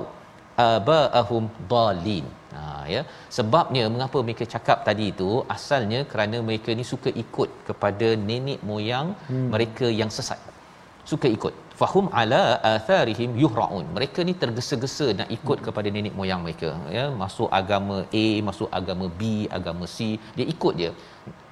abaahum 0.68 1.44
dalin 1.72 2.26
ha 2.54 2.62
ya. 2.94 3.02
Sebabnya 3.36 3.84
mengapa 3.94 4.18
mereka 4.26 4.44
cakap 4.54 4.78
tadi 4.88 5.06
itu? 5.14 5.30
Asalnya 5.56 6.00
kerana 6.12 6.38
mereka 6.48 6.70
ni 6.80 6.84
suka 6.92 7.10
ikut 7.24 7.50
kepada 7.68 8.08
nenek 8.28 8.60
moyang 8.70 9.08
hmm. 9.30 9.46
mereka 9.54 9.88
yang 10.00 10.10
sesat. 10.16 10.40
Suka 11.10 11.28
ikut 11.36 11.54
fahum 11.80 12.06
ala 12.20 12.42
atharihim 12.74 13.32
yuhraun. 13.42 13.86
Mereka 13.96 14.20
ni 14.28 14.34
tergesa-gesa 14.42 15.06
nak 15.20 15.28
ikut 15.36 15.58
kepada 15.66 15.88
nenek 15.96 16.16
moyang 16.20 16.42
mereka. 16.46 16.70
Ya 16.96 17.06
masuk 17.22 17.48
agama 17.60 17.98
A 18.24 18.26
masuk 18.48 18.70
agama 18.80 19.08
B 19.20 19.22
agama 19.58 19.86
C 19.96 20.18
dia 20.38 20.46
ikut 20.54 20.76
dia 20.80 20.92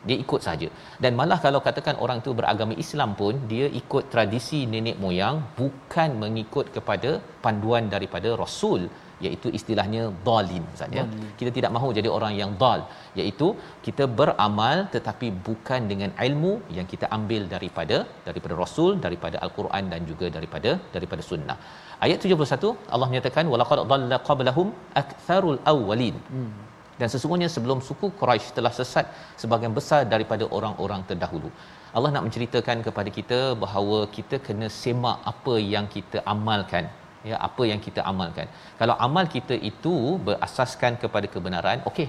dia 0.08 0.16
ikut 0.24 0.40
saja 0.46 0.68
dan 1.02 1.12
malah 1.18 1.38
kalau 1.44 1.60
katakan 1.66 1.96
orang 2.04 2.18
tu 2.26 2.30
beragama 2.38 2.74
Islam 2.84 3.10
pun 3.20 3.34
dia 3.52 3.66
ikut 3.80 4.04
tradisi 4.12 4.60
nenek 4.72 4.96
moyang 5.04 5.36
bukan 5.58 6.10
mengikut 6.22 6.66
kepada 6.76 7.10
panduan 7.44 7.86
daripada 7.94 8.30
rasul 8.42 8.82
iaitu 9.26 9.48
istilahnya 9.58 10.02
dalin 10.28 10.64
Ustaz 10.74 10.96
ya. 10.98 11.04
Kita 11.40 11.50
tidak 11.56 11.70
mahu 11.76 11.88
jadi 11.98 12.08
orang 12.16 12.34
yang 12.40 12.52
dal 12.62 12.80
iaitu 13.20 13.48
kita 13.86 14.06
beramal 14.20 14.78
tetapi 14.94 15.28
bukan 15.48 15.80
dengan 15.92 16.10
ilmu 16.28 16.52
yang 16.78 16.86
kita 16.92 17.08
ambil 17.18 17.44
daripada 17.54 17.98
daripada 18.28 18.56
rasul 18.62 18.92
daripada 19.06 19.38
al-Quran 19.46 19.86
dan 19.92 20.02
juga 20.10 20.28
daripada 20.36 20.72
daripada 20.96 21.24
sunnah. 21.30 21.58
Ayat 22.06 22.18
71 22.26 22.72
Allah 22.94 23.08
menyatakan 23.12 23.46
walaqad 23.54 23.80
dhalla 23.92 24.18
qablahum 24.30 24.68
aktsarul 25.02 25.60
awwalin. 25.74 26.18
Hmm. 26.32 26.52
Dan 27.00 27.08
sesungguhnya 27.12 27.48
sebelum 27.56 27.78
suku 27.88 28.06
Quraisy 28.20 28.48
telah 28.56 28.72
sesat 28.78 29.06
sebagian 29.42 29.72
besar 29.78 30.00
daripada 30.14 30.44
orang-orang 30.56 31.02
terdahulu. 31.10 31.50
Allah 31.96 32.10
nak 32.14 32.24
menceritakan 32.26 32.78
kepada 32.86 33.10
kita 33.18 33.38
bahawa 33.62 33.98
kita 34.16 34.36
kena 34.46 34.66
semak 34.82 35.16
apa 35.32 35.54
yang 35.74 35.86
kita 35.94 36.18
amalkan 36.32 36.84
ya 37.28 37.36
apa 37.48 37.62
yang 37.70 37.80
kita 37.86 38.00
amalkan. 38.10 38.46
Kalau 38.80 38.94
amal 39.06 39.24
kita 39.34 39.56
itu 39.70 39.94
berasaskan 40.26 40.92
kepada 41.02 41.26
kebenaran 41.34 41.80
okey 41.90 42.08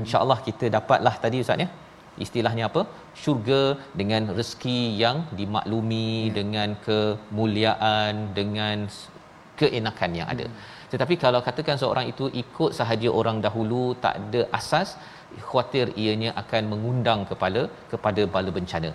insyaallah 0.00 0.38
kita 0.48 0.66
dapatlah 0.76 1.14
tadi 1.24 1.38
ustaz 1.44 1.64
ya. 1.64 1.68
Istilahnya 2.24 2.64
apa? 2.70 2.82
Syurga 3.22 3.62
dengan 4.00 4.22
rezeki 4.38 4.80
yang 5.02 5.16
dimaklumi 5.38 6.08
ya. 6.26 6.32
dengan 6.38 6.68
kemuliaan 6.86 8.14
dengan 8.38 8.78
keenakan 9.60 10.12
yang 10.18 10.28
ada. 10.34 10.46
Hmm. 10.48 10.58
tetapi 10.92 11.14
kalau 11.22 11.40
katakan 11.46 11.76
seorang 11.80 12.06
itu 12.12 12.26
ikut 12.42 12.70
sahaja 12.78 13.08
orang 13.18 13.36
dahulu 13.46 13.82
tak 14.04 14.14
ada 14.20 14.40
asas 14.58 14.88
khawatir 15.48 15.86
ianya 16.02 16.30
akan 16.42 16.62
mengundang 16.72 17.20
kepada 17.30 17.62
kepada 17.92 18.22
bala 18.34 18.50
bencana. 18.56 18.90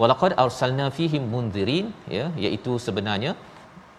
Walaqad 0.00 0.32
arsalna 0.42 0.86
fihim 0.98 1.24
munzirin 1.32 1.86
ya 2.16 2.26
iaitu 2.44 2.74
sebenarnya 2.86 3.32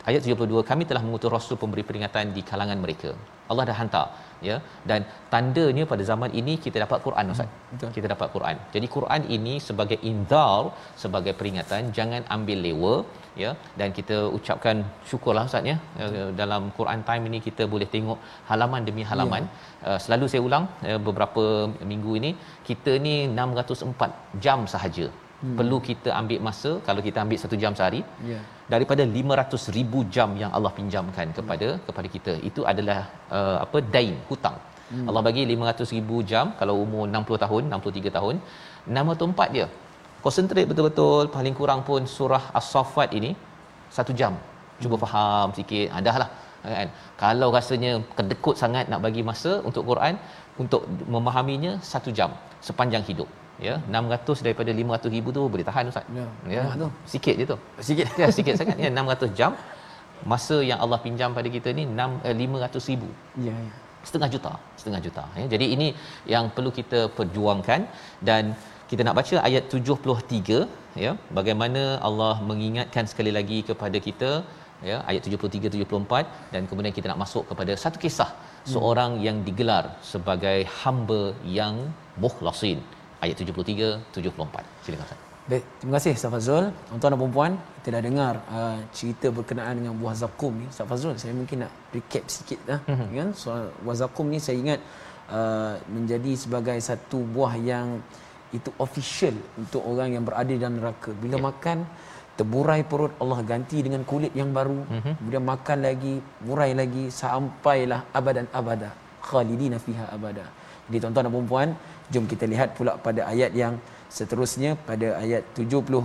ayat 0.10 0.22
72 0.34 0.70
kami 0.70 0.84
telah 0.90 1.02
mengutus 1.06 1.32
rasul 1.36 1.56
pemberi 1.62 1.84
peringatan 1.90 2.34
di 2.36 2.42
kalangan 2.50 2.80
mereka. 2.84 3.12
Allah 3.52 3.64
dah 3.70 3.76
hantar 3.80 4.06
ya. 4.48 4.56
Dan 4.90 5.02
tandanya 5.34 5.84
pada 5.92 6.04
zaman 6.12 6.32
ini 6.42 6.54
kita 6.66 6.78
dapat 6.84 7.00
Quran 7.06 7.34
ustaz. 7.34 7.50
Hmm, 7.72 7.94
kita 7.98 8.08
dapat 8.14 8.28
Quran. 8.36 8.56
Jadi 8.76 8.88
Quran 8.96 9.22
ini 9.38 9.54
sebagai 9.68 9.98
inzar 10.12 10.62
sebagai 11.04 11.34
peringatan 11.40 11.92
jangan 11.98 12.24
ambil 12.36 12.60
lewa 12.68 12.94
ya. 13.44 13.52
Dan 13.80 13.90
kita 13.98 14.18
ucapkan 14.38 14.78
syukurlah 15.10 15.46
ustaz 15.50 15.72
ya. 15.72 15.78
Hmm. 16.00 16.30
dalam 16.42 16.64
Quran 16.78 17.02
time 17.10 17.26
ini 17.32 17.42
kita 17.48 17.66
boleh 17.74 17.90
tengok 17.96 18.20
halaman 18.52 18.88
demi 18.90 19.06
halaman. 19.12 19.44
Ya. 19.50 19.90
uh, 19.90 20.00
selalu 20.06 20.28
saya 20.34 20.44
ulang 20.48 20.66
uh, 20.92 21.00
beberapa 21.10 21.44
minggu 21.92 22.14
ini 22.22 22.32
kita 22.70 22.94
ni 23.08 23.16
604 23.42 24.42
jam 24.46 24.62
sahaja. 24.76 25.08
Hmm. 25.44 25.54
perlu 25.60 25.78
kita 25.88 26.10
ambil 26.18 26.40
masa. 26.48 26.72
Kalau 26.88 27.02
kita 27.06 27.18
ambil 27.26 27.38
satu 27.44 27.56
jam 27.62 27.74
sehari 27.78 28.02
yeah. 28.32 28.42
Daripada 28.74 29.04
500 29.18 29.76
ribu 29.78 30.00
jam 30.16 30.30
yang 30.42 30.52
Allah 30.58 30.72
pinjamkan 30.80 31.28
kepada 31.38 31.68
hmm. 31.70 31.82
kepada 31.88 32.08
kita 32.16 32.34
itu 32.50 32.62
adalah 32.72 33.00
uh, 33.38 33.58
apa 33.66 33.78
dain 33.96 34.16
hutang 34.30 34.58
hmm. 34.92 35.06
Allah 35.10 35.24
bagi 35.28 35.44
500 35.54 35.96
ribu 35.98 36.18
jam 36.32 36.54
kalau 36.60 36.76
umur 36.84 37.04
60 37.10 37.44
tahun 37.46 37.64
63 37.80 38.18
tahun 38.18 38.36
64 39.02 39.56
dia 39.56 39.68
konsentrate 40.26 40.68
betul-betul 40.72 41.24
paling 41.36 41.56
kurang 41.60 41.82
pun 41.90 42.02
surah 42.16 42.44
as-saffat 42.60 43.12
ini 43.20 43.32
satu 43.98 44.14
jam 44.22 44.36
cuba 44.84 44.96
hmm. 44.98 45.04
faham 45.06 45.50
sikit 45.60 45.88
adahlah 46.00 46.30
kan 46.78 46.90
kalau 47.22 47.48
rasanya 47.58 47.92
kedekut 48.18 48.56
sangat 48.64 48.86
nak 48.92 49.00
bagi 49.06 49.22
masa 49.30 49.52
untuk 49.70 49.84
Quran 49.90 50.16
untuk 50.64 50.82
memahaminya 51.14 51.72
satu 51.92 52.10
jam 52.18 52.32
sepanjang 52.68 53.04
hidup 53.10 53.30
ya 53.68 53.76
600 53.98 54.46
daripada 54.46 54.72
500 54.82 55.16
ribu 55.16 55.30
tu 55.38 55.44
boleh 55.54 55.66
tahan 55.70 55.92
ustaz. 55.92 56.06
Ya, 56.20 56.26
ya. 56.56 56.64
Tu. 56.82 56.90
Sikit 57.14 57.36
je 57.42 57.46
tu. 57.52 57.58
Sikit. 57.90 58.08
Ya 58.22 58.28
sikit 58.38 58.56
sangat. 58.62 58.78
Ya 58.84 58.90
600 58.96 59.38
jam. 59.40 59.54
Masa 60.32 60.58
yang 60.70 60.80
Allah 60.84 61.00
pinjam 61.06 61.30
pada 61.38 61.50
kita 61.56 61.70
ni 61.80 61.84
6 62.02 62.30
eh, 62.30 62.36
500 62.42 62.92
ribu. 62.92 63.10
Ya 63.48 63.56
ya. 63.68 63.74
Setengah 64.08 64.30
juta 64.34 64.52
setengah 64.80 65.02
juta. 65.06 65.24
Ya 65.42 65.48
jadi 65.54 65.66
ini 65.76 65.88
yang 66.34 66.46
perlu 66.58 66.72
kita 66.80 67.02
perjuangkan. 67.18 67.82
Dan 68.30 68.44
kita 68.92 69.02
nak 69.08 69.16
baca 69.20 69.36
ayat 69.48 69.64
73 69.76 70.58
ya 71.04 71.12
bagaimana 71.38 71.82
Allah 72.08 72.34
mengingatkan 72.50 73.06
sekali 73.12 73.32
lagi 73.38 73.60
kepada 73.70 73.98
kita 74.08 74.32
ya 74.90 74.98
ayat 75.10 75.22
73 75.28 75.72
74 75.76 76.52
dan 76.54 76.62
kemudian 76.70 76.94
kita 76.98 77.08
nak 77.12 77.22
masuk 77.24 77.44
kepada 77.52 77.74
satu 77.84 78.00
kisah 78.04 78.30
hmm. 78.32 78.72
seorang 78.74 79.14
yang 79.26 79.38
digelar 79.48 79.86
sebagai 80.14 80.58
hamba 80.82 81.22
yang 81.60 81.78
mukhlasin 82.24 82.82
ayat 83.24 83.36
73 83.38 84.14
74 84.14 84.86
silakan 84.86 85.06
Ustaz 85.06 85.32
Baik, 85.42 85.66
terima 85.82 85.98
kasih 85.98 86.14
Ustaz 86.14 86.32
Fazrul. 86.32 86.66
Tuan-tuan 86.88 87.12
dan 87.12 87.20
puan-puan, 87.20 87.52
kita 87.82 87.88
dah 87.98 88.04
dengar 88.06 88.34
uh, 88.46 88.78
cerita 88.94 89.28
berkenaan 89.34 89.74
dengan 89.82 89.98
buah 89.98 90.14
zakum 90.14 90.54
ni. 90.54 90.70
Ustaz 90.70 90.86
Fazrul, 90.86 91.18
saya 91.18 91.34
mungkin 91.34 91.66
nak 91.66 91.72
recap 91.90 92.24
sikit 92.30 92.60
lah. 92.70 92.80
Mm-hmm. 92.86 93.18
Kan? 93.18 93.30
Soal 93.34 93.64
buah 93.82 93.98
zakum 94.06 94.30
ni 94.30 94.38
saya 94.38 94.62
ingat 94.62 94.80
uh, 95.34 95.82
menjadi 95.90 96.32
sebagai 96.38 96.78
satu 96.78 97.26
buah 97.36 97.58
yang 97.58 98.00
itu 98.54 98.70
official 98.86 99.34
untuk 99.58 99.82
orang 99.82 100.14
yang 100.14 100.24
berada 100.30 100.54
dalam 100.54 100.78
neraka. 100.78 101.10
Bila 101.18 101.36
yeah. 101.42 101.46
makan, 101.50 101.78
terburai 102.38 102.82
perut, 102.86 103.14
Allah 103.18 103.40
ganti 103.42 103.82
dengan 103.82 104.06
kulit 104.06 104.32
yang 104.38 104.54
baru. 104.54 104.78
Mm-hmm. 104.78 105.14
Kemudian 105.20 105.44
makan 105.44 105.78
lagi, 105.82 106.16
burai 106.48 106.72
lagi, 106.78 107.10
sampailah 107.10 108.14
abadan 108.14 108.46
abada. 108.54 108.94
Khalidina 109.26 109.82
fiha 109.82 110.06
abada. 110.16 110.46
Jadi 110.86 110.98
tuan-tuan 111.02 111.26
dan 111.28 111.34
puan-puan, 111.34 111.70
Jom 112.12 112.28
kita 112.28 112.44
lihat 112.44 112.76
pula 112.76 113.00
pada 113.00 113.24
ayat 113.32 113.56
yang 113.56 113.80
seterusnya 114.12 114.76
pada 114.76 115.16
ayat 115.24 115.48
72, 115.56 116.04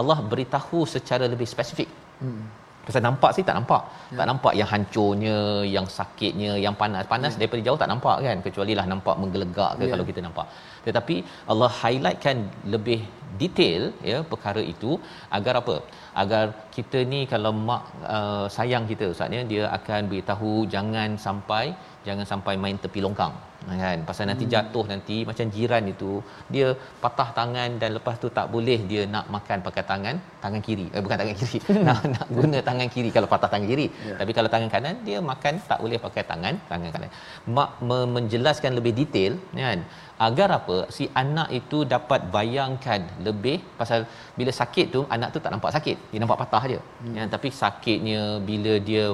Allah 0.00 0.18
beritahu 0.32 0.80
secara 0.96 1.26
lebih 1.34 1.48
spesifik. 1.54 1.90
Hmm 2.24 2.42
Pasal 2.86 3.02
nampak 3.06 3.30
sih 3.36 3.44
tak 3.48 3.56
nampak. 3.58 3.82
Ya. 4.12 4.16
Tak 4.20 4.26
nampak 4.30 4.52
yang 4.60 4.68
hancurnya, 4.72 5.36
yang 5.76 5.86
sakitnya, 5.96 6.52
yang 6.64 6.74
panas. 6.82 7.04
Panas 7.14 7.32
ya. 7.34 7.38
daripada 7.40 7.62
jauh 7.66 7.78
tak 7.82 7.90
nampak 7.92 8.16
kan. 8.26 8.38
Kecuali 8.46 8.72
lah 8.78 8.86
nampak 8.92 9.16
menggelegak 9.22 9.70
ke 9.78 9.84
ya. 9.86 9.90
kalau 9.92 10.04
kita 10.10 10.20
nampak. 10.26 10.46
Tetapi 10.86 11.16
Allah 11.52 11.70
highlightkan 11.82 12.36
lebih 12.74 13.00
detail 13.40 13.82
ya 14.10 14.18
perkara 14.32 14.62
itu 14.74 14.90
agar 15.36 15.54
apa? 15.62 15.76
Agar 16.22 16.44
kita 16.76 16.98
ni 17.12 17.20
kalau 17.32 17.52
mak 17.68 17.82
uh, 18.16 18.46
sayang 18.56 18.84
kita 18.90 19.06
ustaz 19.14 19.36
ya, 19.38 19.42
dia 19.52 19.64
akan 19.78 20.10
beritahu 20.10 20.52
jangan 20.74 21.10
sampai 21.26 21.64
jangan 22.08 22.26
sampai 22.32 22.54
main 22.64 22.78
tepi 22.84 23.00
longkang 23.06 23.34
kan? 23.82 23.98
Pasal 24.08 24.24
nanti 24.30 24.44
hmm. 24.46 24.52
jatuh 24.54 24.84
nanti 24.92 25.16
macam 25.30 25.46
jiran 25.54 25.84
itu 25.94 26.12
dia 26.54 26.68
patah 27.04 27.28
tangan 27.38 27.70
dan 27.82 27.90
lepas 27.96 28.16
tu 28.22 28.28
tak 28.38 28.46
boleh 28.54 28.78
dia 28.90 29.02
nak 29.14 29.26
makan 29.36 29.58
pakai 29.66 29.84
tangan 29.90 30.16
tangan 30.44 30.62
kiri. 30.68 30.86
Eh 30.94 31.00
bukan 31.04 31.18
tangan 31.22 31.36
kiri. 31.40 31.58
Nak 31.86 32.00
nak 32.14 32.26
guna 32.36 32.58
tangan 32.68 32.88
kiri. 32.94 33.10
Kalau 33.16 33.28
patah 33.32 33.48
tangan 33.52 33.68
kiri. 33.72 33.86
Yeah. 33.86 34.18
tapi 34.20 34.32
kalau 34.36 34.48
tangan 34.54 34.70
kanan 34.74 34.94
dia 35.06 35.18
makan 35.32 35.54
tak 35.70 35.78
boleh 35.84 35.98
pakai 36.06 36.22
tangan 36.30 36.54
tangan 36.70 36.90
kanan. 36.94 37.10
Mak 37.56 37.70
menjelaskan 38.16 38.72
lebih 38.78 38.92
detail 39.00 39.32
kan 39.54 39.80
agar 40.26 40.48
apa 40.58 40.76
si 40.96 41.04
anak 41.22 41.48
itu 41.58 41.78
dapat 41.92 42.20
bayangkan 42.34 43.00
lebih 43.26 43.56
pasal 43.80 44.00
bila 44.38 44.52
sakit 44.60 44.86
tu 44.94 45.00
anak 45.16 45.28
tu 45.34 45.40
tak 45.44 45.52
nampak 45.54 45.72
sakit 45.76 45.96
dia 46.10 46.20
nampak 46.22 46.40
patah 46.42 46.62
aja 46.68 46.78
hmm. 46.80 47.14
ya 47.18 47.24
tapi 47.34 47.48
sakitnya 47.60 48.20
bila 48.50 48.74
dia 48.88 49.04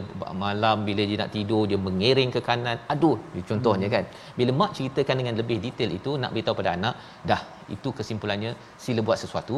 malam 0.45 0.79
bila 0.89 1.05
dia 1.11 1.19
nak 1.23 1.33
tidur 1.37 1.63
dia 1.71 1.79
mengiring 1.89 2.33
ke 2.37 2.43
kanan 2.49 2.79
aduh 2.95 3.17
contohnya 3.51 3.89
hmm. 3.89 3.95
kan 3.97 4.05
bila 4.41 4.51
mak 4.61 4.73
ceritakan 4.79 5.17
dengan 5.23 5.37
lebih 5.43 5.59
detail 5.67 5.93
itu 6.01 6.13
nak 6.25 6.33
beritahu 6.35 6.59
pada 6.61 6.73
anak 6.79 6.95
dah 7.31 7.41
itu 7.75 7.89
kesimpulannya 7.99 8.51
sila 8.83 9.01
buat 9.07 9.19
sesuatu 9.23 9.57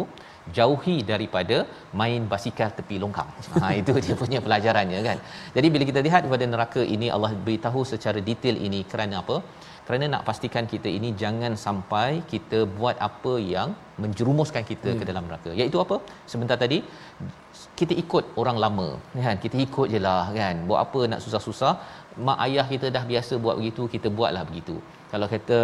jauhi 0.58 0.96
daripada 1.10 1.56
main 2.00 2.22
basikal 2.32 2.70
tepi 2.78 2.96
longkang. 3.02 3.30
Ha 3.62 3.66
itu 3.80 3.92
dia 4.04 4.14
punya 4.22 4.38
pelajarannya 4.46 5.00
kan. 5.08 5.18
Jadi 5.56 5.66
bila 5.74 5.84
kita 5.90 6.00
lihat 6.06 6.22
kepada 6.26 6.44
neraka 6.52 6.82
ini 6.94 7.08
Allah 7.16 7.32
beritahu 7.46 7.82
secara 7.92 8.18
detail 8.30 8.56
ini 8.66 8.80
kerana 8.92 9.16
apa? 9.22 9.36
Kerana 9.90 10.06
nak 10.14 10.22
pastikan 10.26 10.64
kita 10.72 10.88
ini 10.98 11.08
jangan 11.20 11.52
sampai 11.62 12.08
kita 12.32 12.58
buat 12.78 12.96
apa 13.06 13.32
yang 13.54 13.68
menjerumuskan 14.02 14.62
kita 14.68 14.88
hmm. 14.90 14.98
ke 15.00 15.04
dalam 15.08 15.24
neraka. 15.28 15.50
Iaitu 15.60 15.78
apa? 15.84 15.96
Sebentar 16.32 16.56
tadi 16.62 16.78
kita 17.80 17.94
ikut 18.02 18.24
orang 18.42 18.58
lama 18.64 18.86
kan? 19.24 19.36
Kita 19.44 19.56
ikut 19.66 19.88
je 19.94 20.00
lah 20.06 20.30
kan? 20.36 20.62
Buat 20.68 20.80
apa 20.84 21.00
nak 21.12 21.20
susah-susah? 21.24 21.72
Mak 22.28 22.38
ayah 22.46 22.66
kita 22.72 22.86
dah 22.96 23.02
biasa 23.10 23.34
buat 23.46 23.56
begitu 23.60 23.82
kita 23.94 24.08
buatlah 24.18 24.44
begitu. 24.50 24.76
Kalau 25.12 25.26
kata 25.32 25.58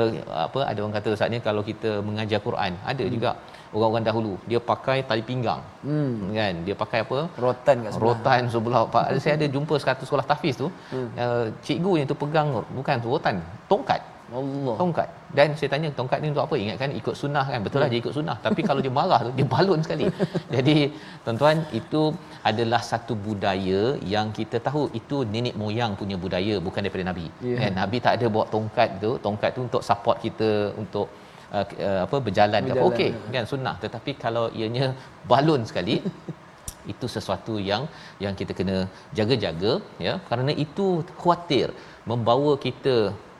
apa 0.47 0.61
ada 0.70 0.79
orang 0.83 0.97
kata 0.99 1.11
saatnya 1.20 1.41
kalau 1.47 1.62
kita 1.70 1.93
mengajar 2.09 2.41
Quran 2.49 2.72
ada 2.93 3.05
hmm. 3.07 3.14
juga 3.14 3.31
orang-orang 3.77 4.07
dahulu. 4.11 4.35
Dia 4.51 4.61
pakai 4.72 4.99
tali 5.07 5.24
pinggang 5.31 5.62
hmm. 5.87 6.35
kan? 6.41 6.55
Dia 6.66 6.77
pakai 6.83 6.99
apa? 7.07 7.20
Rotan 7.47 7.77
kat 7.87 7.93
sebelah. 7.95 8.11
Rotan 8.11 8.43
sebelah. 8.57 8.83
Pak 8.97 9.22
saya 9.22 9.37
ada 9.39 9.49
jumpa 9.55 9.74
satu 9.87 10.03
sekolah 10.11 10.27
tahfiz 10.33 10.59
tu. 10.64 10.68
Hmm. 10.91 11.09
uh, 11.14 11.47
cikgu 11.68 11.95
yang 12.01 12.11
tu 12.11 12.18
pegang 12.24 12.51
bukan 12.81 13.07
rotan 13.14 13.39
tongkat 13.70 14.03
Allah. 14.35 14.74
Tongkat. 14.83 15.09
Dan 15.39 15.49
saya 15.59 15.68
tanya 15.74 15.89
tongkat 15.99 16.18
ni 16.22 16.29
untuk 16.33 16.45
apa? 16.47 16.55
Ingat 16.64 16.77
kan 16.83 16.91
ikut 17.01 17.14
sunnah 17.20 17.45
kan? 17.53 17.61
Betul 17.66 17.79
lah 17.83 17.89
dia 17.93 18.01
ikut 18.03 18.14
sunnah. 18.18 18.37
Tapi 18.47 18.61
kalau 18.68 18.81
dia 18.85 18.93
marah 18.99 19.20
tu 19.27 19.31
dia 19.39 19.47
balun 19.55 19.81
sekali. 19.87 20.07
Jadi 20.57 20.77
tuan-tuan 21.24 21.62
itu 21.81 22.03
adalah 22.51 22.81
satu 22.91 23.14
budaya 23.27 23.83
yang 24.14 24.35
kita 24.39 24.59
tahu 24.68 24.83
itu 25.01 25.18
nenek 25.35 25.55
moyang 25.62 25.95
punya 26.01 26.18
budaya 26.24 26.57
bukan 26.66 26.83
daripada 26.87 27.07
nabi. 27.11 27.27
Yeah. 27.51 27.61
Kan 27.62 27.72
nabi 27.81 27.97
tak 28.07 28.18
ada 28.18 28.27
bawa 28.35 28.47
tongkat 28.55 28.99
tu. 29.05 29.12
Tongkat 29.27 29.51
tu 29.59 29.62
untuk 29.68 29.85
support 29.91 30.18
kita 30.27 30.51
untuk 30.74 31.07
uh, 31.55 31.66
uh, 31.89 32.01
apa 32.07 32.16
berjalan, 32.27 32.62
berjalan. 32.62 32.83
apa 32.83 32.91
okey 32.91 33.11
kan 33.37 33.47
sunnah 33.53 33.74
tetapi 33.85 34.12
kalau 34.24 34.45
ianya 34.59 34.89
balun 35.31 35.62
sekali 35.70 35.97
itu 36.93 37.07
sesuatu 37.14 37.55
yang 37.68 37.83
yang 38.24 38.35
kita 38.41 38.53
kena 38.59 38.77
jaga-jaga 39.18 39.72
ya 40.07 40.14
kerana 40.29 40.53
itu 40.64 40.87
khuatir 41.20 41.68
membawa 42.11 42.53
kita 42.66 42.97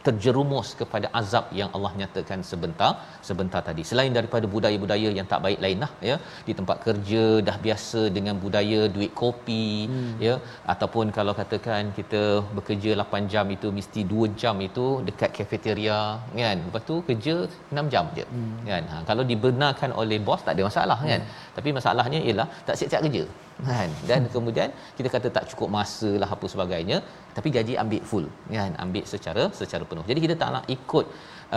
terjerumus 0.07 0.69
kepada 0.81 1.07
azab 1.21 1.47
yang 1.61 1.71
Allah 1.77 1.93
nyatakan 2.01 2.41
sebentar 2.51 2.91
sebentar 3.29 3.61
tadi. 3.69 3.83
Selain 3.91 4.13
daripada 4.19 4.47
budaya-budaya 4.55 5.11
yang 5.19 5.29
tak 5.33 5.41
baik 5.47 5.61
lainlah 5.65 5.91
ya. 6.11 6.17
Di 6.49 6.53
tempat 6.59 6.79
kerja 6.87 7.25
dah 7.49 7.57
biasa 7.67 8.03
dengan 8.17 8.37
budaya 8.45 8.81
duit 8.97 9.13
kopi 9.23 9.69
hmm. 9.93 10.15
ya. 10.27 10.35
Ataupun 10.75 11.15
kalau 11.19 11.35
katakan 11.41 11.93
kita 11.99 12.23
bekerja 12.59 12.93
8 13.05 13.33
jam 13.35 13.47
itu 13.57 13.71
mesti 13.79 14.03
2 14.15 14.41
jam 14.43 14.57
itu 14.69 14.87
dekat 15.09 15.33
kafeteria 15.39 16.01
kan. 16.43 16.57
Lepas 16.67 16.85
tu 16.91 16.97
kerja 17.09 17.35
6 17.81 17.95
jam 17.95 18.07
je 18.19 18.27
hmm. 18.27 18.57
kan. 18.71 18.85
Ha, 18.93 18.97
kalau 19.11 19.25
dibenarkan 19.33 19.91
oleh 20.03 20.21
bos 20.29 20.43
tak 20.47 20.55
ada 20.57 20.65
masalah 20.71 21.01
kan. 21.11 21.21
Hmm. 21.23 21.35
tapi 21.57 21.69
masalahnya 21.77 22.19
ialah 22.29 22.49
tak 22.67 22.75
siap-siap 22.79 23.03
kerja 23.07 23.25
kan? 23.71 23.91
Dan 24.11 24.23
kemudian 24.35 24.71
kita 24.97 25.09
kata 25.15 25.29
tak 25.37 25.45
cukup 25.51 25.69
masa 25.77 26.11
lah 26.23 26.29
apa 26.37 26.47
sebagainya 26.53 26.99
tapi 27.37 27.49
gaji 27.57 27.75
ambil 27.83 28.03
full 28.11 28.27
kan? 28.57 28.73
Ambil 28.85 29.05
secara 29.13 29.45
secara 29.61 29.85
penuh. 29.91 30.05
Jadi 30.11 30.21
kita 30.25 30.35
tak 30.43 30.51
nak 30.57 30.65
ikut 30.77 31.07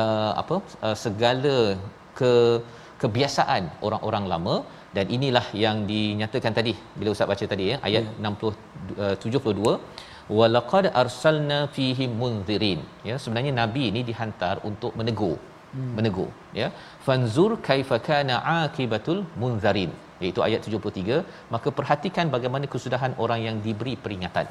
uh, 0.02 0.34
apa 0.42 0.56
uh, 0.88 0.96
segala 1.06 1.56
ke 2.20 2.34
kebiasaan 3.04 3.64
orang-orang 3.88 4.28
lama. 4.34 4.58
Dan 4.96 5.06
inilah 5.16 5.44
yang 5.64 5.78
dinyatakan 5.90 6.54
tadi 6.60 6.72
bila 7.00 7.10
ustaz 7.14 7.30
baca 7.32 7.46
tadi 7.52 7.66
ya 7.72 7.76
ayat 7.88 8.06
ya. 8.26 8.30
60 8.30 8.48
uh, 9.06 9.16
72 9.22 9.74
walaqad 10.38 10.86
arsalna 11.02 11.60
fihi 11.76 12.06
munzirin. 12.22 12.82
Ya 13.10 13.16
sebenarnya 13.24 13.54
nabi 13.62 13.84
ini 13.92 14.02
dihantar 14.10 14.56
untuk 14.72 14.94
menegur. 15.02 15.38
Hmm. 15.74 15.90
menegur 15.98 16.30
ya. 16.60 16.68
Fanzur 17.06 17.52
kaifa 17.68 17.98
kana 18.08 18.36
akibatul 18.62 19.20
munzarin 19.42 19.92
iaitu 20.24 20.42
ayat 20.48 20.62
73 20.68 21.20
maka 21.54 21.70
perhatikan 21.80 22.26
bagaimana 22.36 22.66
kesudahan 22.74 23.14
orang 23.24 23.42
yang 23.48 23.58
diberi 23.68 23.94
peringatan. 24.06 24.48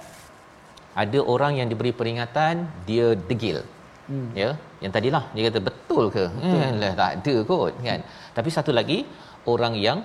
Ada 1.03 1.21
orang 1.35 1.53
yang 1.61 1.69
diberi 1.73 1.93
peringatan 2.01 2.55
dia 2.91 3.09
degil. 3.31 3.61
Hmm. 4.09 4.29
ya 4.41 4.51
yang 4.83 4.93
tadilah 4.95 5.21
dia 5.35 5.43
kata 5.49 5.61
betul 5.69 6.05
ke? 6.15 6.23
Betul. 6.37 6.61
Hmm, 6.61 6.77
lah 6.83 6.93
tak 7.01 7.11
ada 7.17 7.35
kot 7.51 7.73
kan? 7.89 8.01
Tapi 8.37 8.51
satu 8.57 8.73
lagi 8.79 8.99
orang 9.55 9.75
yang 9.87 9.99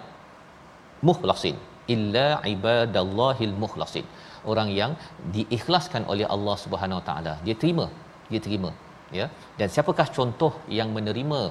mukhlasin. 1.09 1.57
Illa 1.95 2.27
ibadallahil 2.53 3.55
mukhlasin. 3.63 4.07
Orang 4.51 4.69
yang 4.79 4.91
diikhlaskan 5.35 6.03
oleh 6.13 6.25
Allah 6.35 6.55
Subhanahu 6.63 6.99
Wa 6.99 7.05
Taala. 7.09 7.33
Dia 7.45 7.55
terima. 7.61 7.85
Dia 8.31 8.41
terima. 8.47 8.71
Ya? 9.19 9.25
Dan 9.59 9.67
siapakah 9.73 10.07
contoh 10.17 10.51
yang 10.77 10.89
menerima 10.97 11.41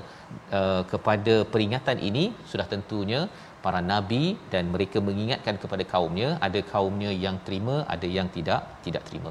uh, 0.58 0.82
kepada 0.92 1.34
peringatan 1.52 1.98
ini? 2.08 2.24
Sudah 2.50 2.66
tentunya 2.72 3.20
para 3.64 3.80
nabi 3.92 4.22
dan 4.52 4.64
mereka 4.74 4.98
mengingatkan 5.08 5.56
kepada 5.62 5.84
kaumnya 5.92 6.28
ada 6.46 6.60
kaumnya 6.72 7.10
yang 7.24 7.36
terima 7.46 7.76
ada 7.94 8.08
yang 8.16 8.28
tidak 8.36 8.62
tidak 8.86 9.02
terima. 9.08 9.30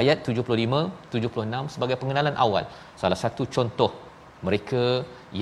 Ayat 0.00 0.18
75 0.28 1.12
76 1.14 1.74
sebagai 1.74 1.96
pengenalan 2.02 2.36
awal. 2.44 2.64
Salah 3.02 3.18
satu 3.24 3.44
contoh 3.56 3.92
mereka 4.46 4.84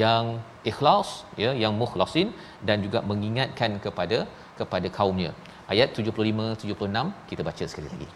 yang 0.03 0.25
ikhlas 0.71 1.11
ya 1.43 1.53
yang 1.63 1.75
mukhlasin 1.83 2.31
dan 2.69 2.79
juga 2.87 3.01
mengingatkan 3.11 3.79
kepada 3.85 4.19
kepada 4.61 4.89
kaumnya. 4.99 5.33
Ayat 5.73 5.89
75 5.99 6.65
76 6.65 7.31
kita 7.31 7.43
baca 7.49 7.65
sekali 7.73 7.89
lagi. 7.93 8.09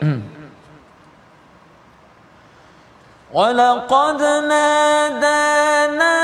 ولقد 3.33 4.21
نادانا 4.51 6.14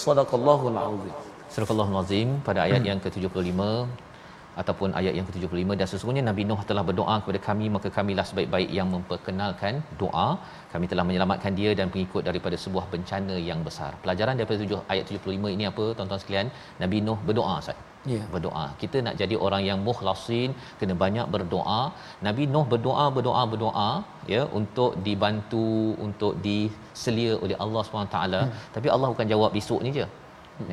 Sadaqallahul 0.00 0.78
azim. 0.80 1.14
Sadaqallahul 1.54 1.98
azim 2.02 2.28
pada 2.46 2.66
ayat 2.66 2.82
yang 2.82 2.98
ke-75 3.04 3.60
ataupun 4.60 4.90
ayat 5.00 5.14
yang 5.18 5.26
ke-75 5.28 5.78
dan 5.80 5.86
sesungguhnya 5.92 6.24
Nabi 6.30 6.42
Nuh 6.48 6.60
telah 6.70 6.84
berdoa 6.88 7.16
kepada 7.22 7.40
kami 7.48 7.66
maka 7.74 7.88
kamilah 7.98 8.26
sebaik-baik 8.30 8.70
yang 8.78 8.88
memperkenalkan 8.94 9.82
doa. 10.02 10.28
Kami 10.72 10.86
telah 10.92 11.04
menyelamatkan 11.08 11.54
dia 11.60 11.70
dan 11.80 11.88
pengikut 11.94 12.24
daripada 12.28 12.58
sebuah 12.64 12.86
bencana 12.94 13.36
yang 13.50 13.62
besar. 13.68 13.92
Pelajaran 14.04 14.34
daripada 14.40 14.58
7 14.64 14.82
ayat 14.94 15.04
75 15.12 15.56
ini 15.56 15.66
apa 15.72 15.86
tuan-tuan 15.98 16.22
sekalian? 16.24 16.50
Nabi 16.82 16.98
Nuh 17.06 17.18
berdoa 17.30 17.54
Ustaz. 17.62 17.78
Ya. 18.12 18.20
berdoa. 18.32 18.62
Kita 18.82 18.98
nak 19.06 19.14
jadi 19.20 19.36
orang 19.46 19.62
yang 19.68 19.78
mukhlasin 19.88 20.50
kena 20.80 20.94
banyak 21.02 21.26
berdoa. 21.34 21.82
Nabi 22.26 22.44
Nuh 22.52 22.64
berdoa 22.72 23.04
berdoa 23.16 23.42
berdoa 23.52 23.90
ya 24.32 24.42
untuk 24.58 24.92
dibantu 25.06 25.66
untuk 26.06 26.32
diselia 26.46 27.34
oleh 27.44 27.56
Allah 27.64 27.82
SWT 27.84 28.18
hmm. 28.30 28.52
tapi 28.74 28.88
Allah 28.94 29.08
bukan 29.12 29.28
jawab 29.32 29.50
besok 29.58 29.80
ni 29.84 29.92
je 29.98 30.06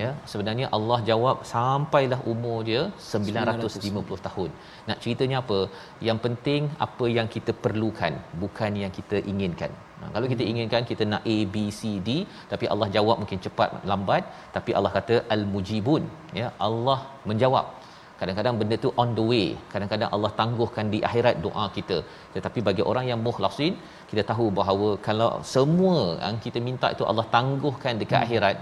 ya 0.01 0.09
sebenarnya 0.31 0.67
Allah 0.77 0.99
jawab 1.09 1.37
sampailah 1.51 2.19
umur 2.31 2.57
dia 2.69 2.81
950 3.11 4.25
tahun. 4.27 4.49
Nak 4.87 4.99
ceritanya 5.03 5.37
apa? 5.43 5.59
Yang 6.07 6.19
penting 6.25 6.61
apa 6.87 7.05
yang 7.17 7.27
kita 7.35 7.53
perlukan 7.65 8.15
bukan 8.43 8.71
yang 8.83 8.93
kita 8.99 9.19
inginkan. 9.33 9.73
Nah, 10.01 10.09
kalau 10.15 10.27
kita 10.33 10.43
inginkan 10.51 10.81
kita 10.91 11.03
nak 11.11 11.23
A 11.35 11.37
B 11.53 11.65
C 11.79 11.81
D 12.07 12.09
tapi 12.51 12.65
Allah 12.73 12.87
jawab 12.95 13.17
mungkin 13.21 13.41
cepat 13.45 13.69
lambat 13.91 14.23
tapi 14.55 14.71
Allah 14.77 14.91
kata 14.97 15.17
al 15.35 15.43
mujibun 15.55 16.05
ya 16.41 16.49
Allah 16.69 16.99
menjawab. 17.29 17.67
Kadang-kadang 18.19 18.55
benda 18.59 18.75
tu 18.83 18.89
on 19.01 19.09
the 19.17 19.23
way. 19.31 19.47
Kadang-kadang 19.71 20.09
Allah 20.15 20.31
tangguhkan 20.39 20.85
di 20.93 20.99
akhirat 21.07 21.35
doa 21.45 21.65
kita. 21.75 21.97
Tetapi 22.35 22.59
bagi 22.67 22.83
orang 22.91 23.05
yang 23.11 23.19
mukhlasin 23.27 23.73
kita 24.11 24.23
tahu 24.31 24.45
bahawa 24.59 24.89
kalau 25.07 25.29
semua 25.55 25.99
yang 26.25 26.37
kita 26.45 26.59
minta 26.67 26.89
itu 26.95 27.05
Allah 27.11 27.25
tangguhkan 27.35 27.93
dekat 28.01 28.19
hmm. 28.19 28.27
akhirat 28.27 28.57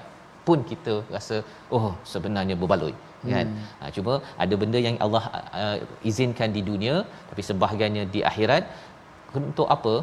pun 0.47 0.59
kita 0.71 0.95
rasa 1.15 1.37
oh 1.77 1.87
sebenarnya 2.13 2.55
berbaloi 2.61 2.95
kan? 3.33 3.47
Hmm. 3.51 3.61
ha, 3.79 3.89
cuma 3.95 4.13
ada 4.43 4.55
benda 4.61 4.79
yang 4.87 4.97
Allah 5.05 5.23
uh, 5.61 5.77
izinkan 6.09 6.49
di 6.57 6.61
dunia 6.69 6.95
tapi 7.29 7.41
sebahagiannya 7.49 8.03
di 8.15 8.21
akhirat 8.31 8.65
untuk 9.49 9.69
apa? 9.77 9.95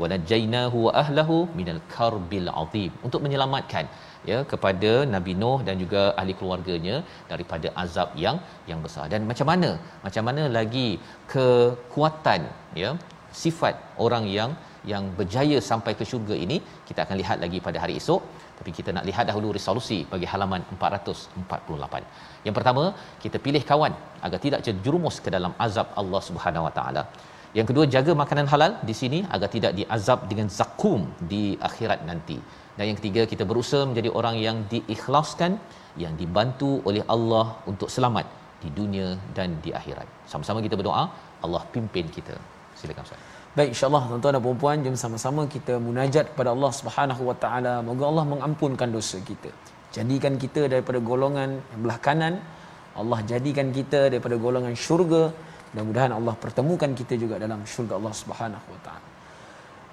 Wanajainahu 0.00 0.78
wa 0.86 0.92
ahlahu 1.02 1.36
minal 1.58 1.78
karbil 1.94 2.48
azim 2.62 2.92
untuk 3.06 3.20
menyelamatkan 3.24 3.84
ya 4.30 4.38
kepada 4.52 4.90
Nabi 5.14 5.32
Nuh 5.42 5.58
dan 5.66 5.76
juga 5.82 6.02
ahli 6.20 6.34
keluarganya 6.40 6.96
daripada 7.32 7.68
azab 7.82 8.08
yang 8.24 8.36
yang 8.70 8.80
besar. 8.86 9.06
Dan 9.12 9.28
macam 9.30 9.48
mana? 9.52 9.70
Macam 10.06 10.24
mana 10.28 10.44
lagi 10.58 10.88
kekuatan 11.34 12.42
ya 12.82 12.90
sifat 13.42 13.76
orang 14.06 14.26
yang 14.38 14.52
yang 14.92 15.04
berjaya 15.18 15.58
sampai 15.70 15.92
ke 16.00 16.04
syurga 16.10 16.36
ini? 16.44 16.58
Kita 16.88 17.00
akan 17.06 17.16
lihat 17.22 17.38
lagi 17.44 17.60
pada 17.68 17.80
hari 17.84 17.96
esok 18.02 18.22
tapi 18.58 18.70
kita 18.78 18.90
nak 18.96 19.04
lihat 19.08 19.24
dahulu 19.30 19.48
resolusi 19.56 19.98
bagi 20.12 20.26
halaman 20.32 20.62
448. 20.78 22.44
Yang 22.46 22.54
pertama, 22.58 22.84
kita 23.22 23.36
pilih 23.46 23.62
kawan 23.70 23.94
agar 24.26 24.38
tidak 24.46 24.60
terjerumus 24.66 25.16
ke 25.24 25.30
dalam 25.36 25.52
azab 25.66 25.88
Allah 26.02 26.20
Subhanahu 26.28 26.66
Wa 26.68 26.72
Taala. 26.78 27.02
Yang 27.58 27.66
kedua, 27.70 27.84
jaga 27.94 28.12
makanan 28.22 28.46
halal 28.52 28.72
di 28.88 28.94
sini 29.00 29.20
agar 29.34 29.48
tidak 29.56 29.72
diazab 29.78 30.18
dengan 30.30 30.48
zakum 30.58 31.02
di 31.32 31.44
akhirat 31.68 32.00
nanti. 32.10 32.38
Dan 32.76 32.84
yang 32.90 32.98
ketiga, 33.00 33.22
kita 33.32 33.44
berusaha 33.50 33.84
menjadi 33.90 34.10
orang 34.18 34.36
yang 34.46 34.56
diikhlaskan, 34.72 35.52
yang 36.02 36.12
dibantu 36.20 36.70
oleh 36.88 37.04
Allah 37.14 37.46
untuk 37.70 37.88
selamat 37.96 38.26
di 38.62 38.68
dunia 38.80 39.08
dan 39.36 39.56
di 39.64 39.72
akhirat. 39.80 40.08
Sama-sama 40.32 40.60
kita 40.66 40.76
berdoa, 40.80 41.04
Allah 41.46 41.62
pimpin 41.72 42.08
kita. 42.18 42.36
Silakan 42.76 43.04
Ustaz. 43.08 43.35
Baik 43.56 43.72
insya-Allah 43.72 44.04
tuan-tuan 44.08 44.36
dan 44.36 44.42
puan-puan 44.44 44.84
jom 44.84 44.96
sama-sama 45.00 45.42
kita 45.48 45.80
munajat 45.80 46.28
kepada 46.30 46.52
Allah 46.52 46.68
Subhanahu 46.78 47.22
wa 47.28 47.36
taala. 47.42 47.80
Moga 47.80 48.04
Allah 48.10 48.24
mengampunkan 48.32 48.88
dosa 48.92 49.16
kita. 49.28 49.48
Jadikan 49.96 50.36
kita 50.36 50.68
daripada 50.68 51.00
golongan 51.00 51.64
yang 51.72 51.80
belah 51.80 51.96
kanan. 51.96 52.34
Allah 53.00 53.18
jadikan 53.24 53.72
kita 53.72 54.12
daripada 54.12 54.36
golongan 54.36 54.76
syurga. 54.76 55.32
Mudah-mudahan 55.72 56.12
Allah 56.18 56.36
pertemukan 56.36 56.92
kita 57.00 57.16
juga 57.16 57.40
dalam 57.40 57.64
syurga 57.64 57.96
Allah 57.96 58.12
Subhanahu 58.20 58.66
wa 58.76 58.80
taala. 58.84 59.08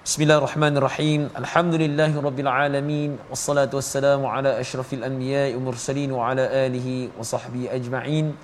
Bismillahirrahmanirrahim. 0.04 1.32
Alhamdulillahirabbil 1.32 2.50
alamin. 2.52 3.16
Wassalatu 3.32 3.80
wassalamu 3.80 4.28
ala 4.28 4.60
asyrafil 4.60 5.08
anbiya'i 5.08 5.56
mursalin 5.56 6.12
wa 6.12 6.28
ala 6.28 6.44
alihi 6.68 7.08
wa 7.16 7.24
sahbihi 7.24 7.72
ajma'in. 7.72 8.36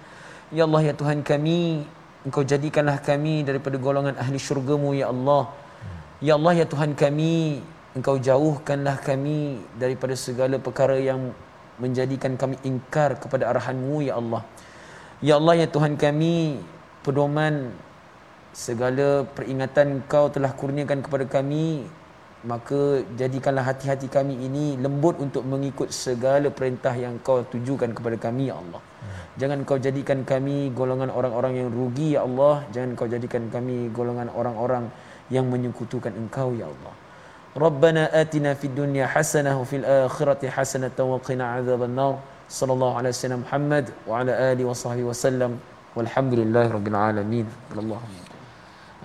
Ya 0.48 0.64
Allah 0.64 0.80
ya 0.88 0.94
Tuhan 0.96 1.20
kami, 1.20 1.84
Engkau 2.20 2.44
jadikanlah 2.44 3.00
kami 3.00 3.48
daripada 3.48 3.80
golongan 3.80 4.12
ahli 4.20 4.36
syurgamu 4.36 4.92
ya 4.92 5.08
Allah. 5.08 5.48
Ya 6.20 6.36
Allah 6.36 6.52
ya 6.60 6.66
Tuhan 6.68 6.92
kami, 6.92 7.64
Engkau 7.96 8.20
jauhkanlah 8.20 9.00
kami 9.00 9.56
daripada 9.80 10.12
segala 10.12 10.60
perkara 10.60 11.00
yang 11.00 11.32
menjadikan 11.80 12.36
kami 12.36 12.60
ingkar 12.60 13.16
kepada 13.16 13.48
arahanmu 13.48 14.04
ya 14.04 14.20
Allah. 14.20 14.44
Ya 15.24 15.40
Allah 15.40 15.64
ya 15.64 15.66
Tuhan 15.66 15.96
kami, 15.96 16.60
pedoman 17.00 17.72
segala 18.52 19.24
peringatan 19.24 20.04
Engkau 20.04 20.28
telah 20.28 20.52
kurniakan 20.52 21.00
kepada 21.00 21.24
kami, 21.24 21.88
maka 22.40 23.04
jadikanlah 23.20 23.64
hati-hati 23.68 24.08
kami 24.08 24.32
ini 24.48 24.80
lembut 24.80 25.20
untuk 25.20 25.44
mengikut 25.44 25.92
segala 25.92 26.48
perintah 26.48 26.96
yang 26.96 27.20
Kau 27.20 27.44
tujukan 27.44 27.92
kepada 27.92 28.16
kami 28.16 28.48
ya 28.48 28.56
Allah. 28.56 28.80
Jangan 29.40 29.64
kau 29.64 29.78
jadikan 29.80 30.20
kami 30.26 30.68
golongan 30.74 31.08
orang-orang 31.08 31.64
yang 31.64 31.68
rugi 31.72 32.16
ya 32.16 32.24
Allah. 32.28 32.64
Jangan 32.74 32.96
kau 32.98 33.08
jadikan 33.08 33.48
kami 33.48 33.88
golongan 33.88 34.28
orang-orang 34.32 34.88
yang 35.30 35.46
menyekutukan 35.48 36.12
Engkau 36.12 36.52
ya 36.56 36.66
Allah. 36.68 36.94
Rabbana 37.56 38.08
atina 38.14 38.54
fid 38.54 38.74
dunya 38.74 39.06
hasanah 39.06 39.54
wa 39.58 39.64
fil 39.64 39.84
akhirati 39.84 40.50
hasanah 40.50 40.92
wa 40.92 41.18
qina 41.20 41.60
adzaban 41.60 41.94
nar. 41.94 42.20
Sallallahu 42.50 42.98
alaihi 42.98 43.14
wasallam 43.14 43.40
Muhammad 43.46 43.86
wa 44.08 44.12
ala 44.20 44.32
alihi 44.50 44.66
wa 44.66 44.74
sahbihi 44.74 45.06
wasallam. 45.06 45.52
Walhamdulillahirabbil 45.94 46.98
alamin. 46.98 47.46
Allahumma 47.74 48.29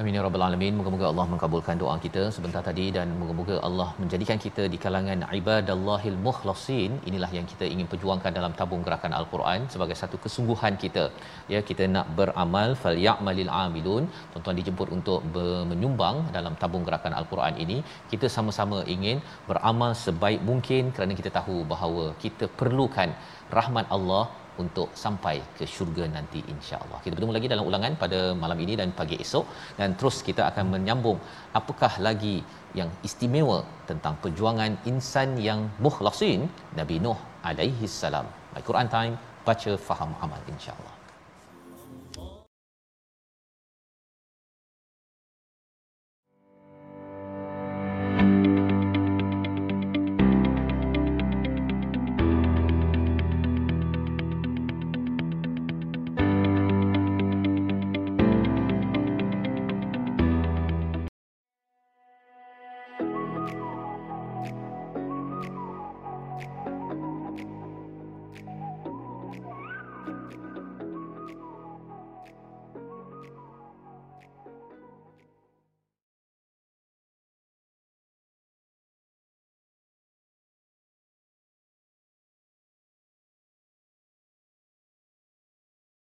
Amin 0.01 0.15
ya 0.17 0.21
rabbal 0.23 0.43
alamin. 0.45 0.73
Moga-moga 0.77 1.05
Allah 1.09 1.25
mengabulkan 1.33 1.75
doa 1.81 1.93
kita 2.05 2.23
sebentar 2.35 2.61
tadi 2.67 2.85
dan 2.95 3.07
moga-moga 3.19 3.55
Allah 3.67 3.85
menjadikan 4.01 4.37
kita 4.45 4.63
di 4.73 4.77
kalangan 4.85 5.19
ibadallahil 5.37 6.17
mukhlasin. 6.25 6.91
Inilah 7.09 7.29
yang 7.37 7.47
kita 7.51 7.65
ingin 7.73 7.87
perjuangkan 7.91 8.35
dalam 8.37 8.51
tabung 8.59 8.83
gerakan 8.87 9.15
Al-Quran 9.19 9.69
sebagai 9.73 9.95
satu 10.01 10.19
kesungguhan 10.25 10.75
kita. 10.83 11.05
Ya, 11.53 11.61
kita 11.69 11.87
nak 11.95 12.11
beramal 12.19 12.75
falyamalil 12.83 13.51
amilun. 13.63 14.03
Tuan-tuan 14.33 14.59
dijemput 14.59 14.91
untuk 14.97 15.21
menyumbang 15.71 16.19
dalam 16.37 16.55
tabung 16.63 16.83
gerakan 16.89 17.15
Al-Quran 17.19 17.55
ini. 17.65 17.79
Kita 18.11 18.27
sama-sama 18.37 18.79
ingin 18.95 19.23
beramal 19.49 19.93
sebaik 20.05 20.43
mungkin 20.51 20.91
kerana 20.97 21.15
kita 21.21 21.31
tahu 21.39 21.57
bahawa 21.73 22.07
kita 22.25 22.47
perlukan 22.61 23.11
rahmat 23.59 23.87
Allah 23.97 24.25
untuk 24.63 24.87
sampai 25.03 25.35
ke 25.57 25.65
syurga 25.75 26.05
nanti 26.15 26.39
insya-Allah. 26.53 26.99
Kita 27.03 27.13
bertemu 27.17 27.35
lagi 27.37 27.51
dalam 27.53 27.65
ulangan 27.69 27.93
pada 28.03 28.19
malam 28.43 28.59
ini 28.65 28.73
dan 28.81 28.91
pagi 28.99 29.17
esok 29.25 29.45
dan 29.79 29.95
terus 29.99 30.17
kita 30.27 30.43
akan 30.51 30.65
menyambung 30.75 31.19
apakah 31.59 31.93
lagi 32.07 32.37
yang 32.79 32.89
istimewa 33.07 33.59
tentang 33.89 34.15
perjuangan 34.23 34.73
insan 34.91 35.31
yang 35.47 35.61
mukhlasin 35.85 36.43
Nabi 36.79 36.97
Nuh 37.05 37.19
alaihi 37.51 37.93
salam. 38.01 38.27
My 38.55 38.63
Quran 38.69 38.89
Time 38.97 39.15
baca 39.47 39.73
faham 39.87 40.11
amal 40.25 40.41
insya-Allah. 40.53 40.94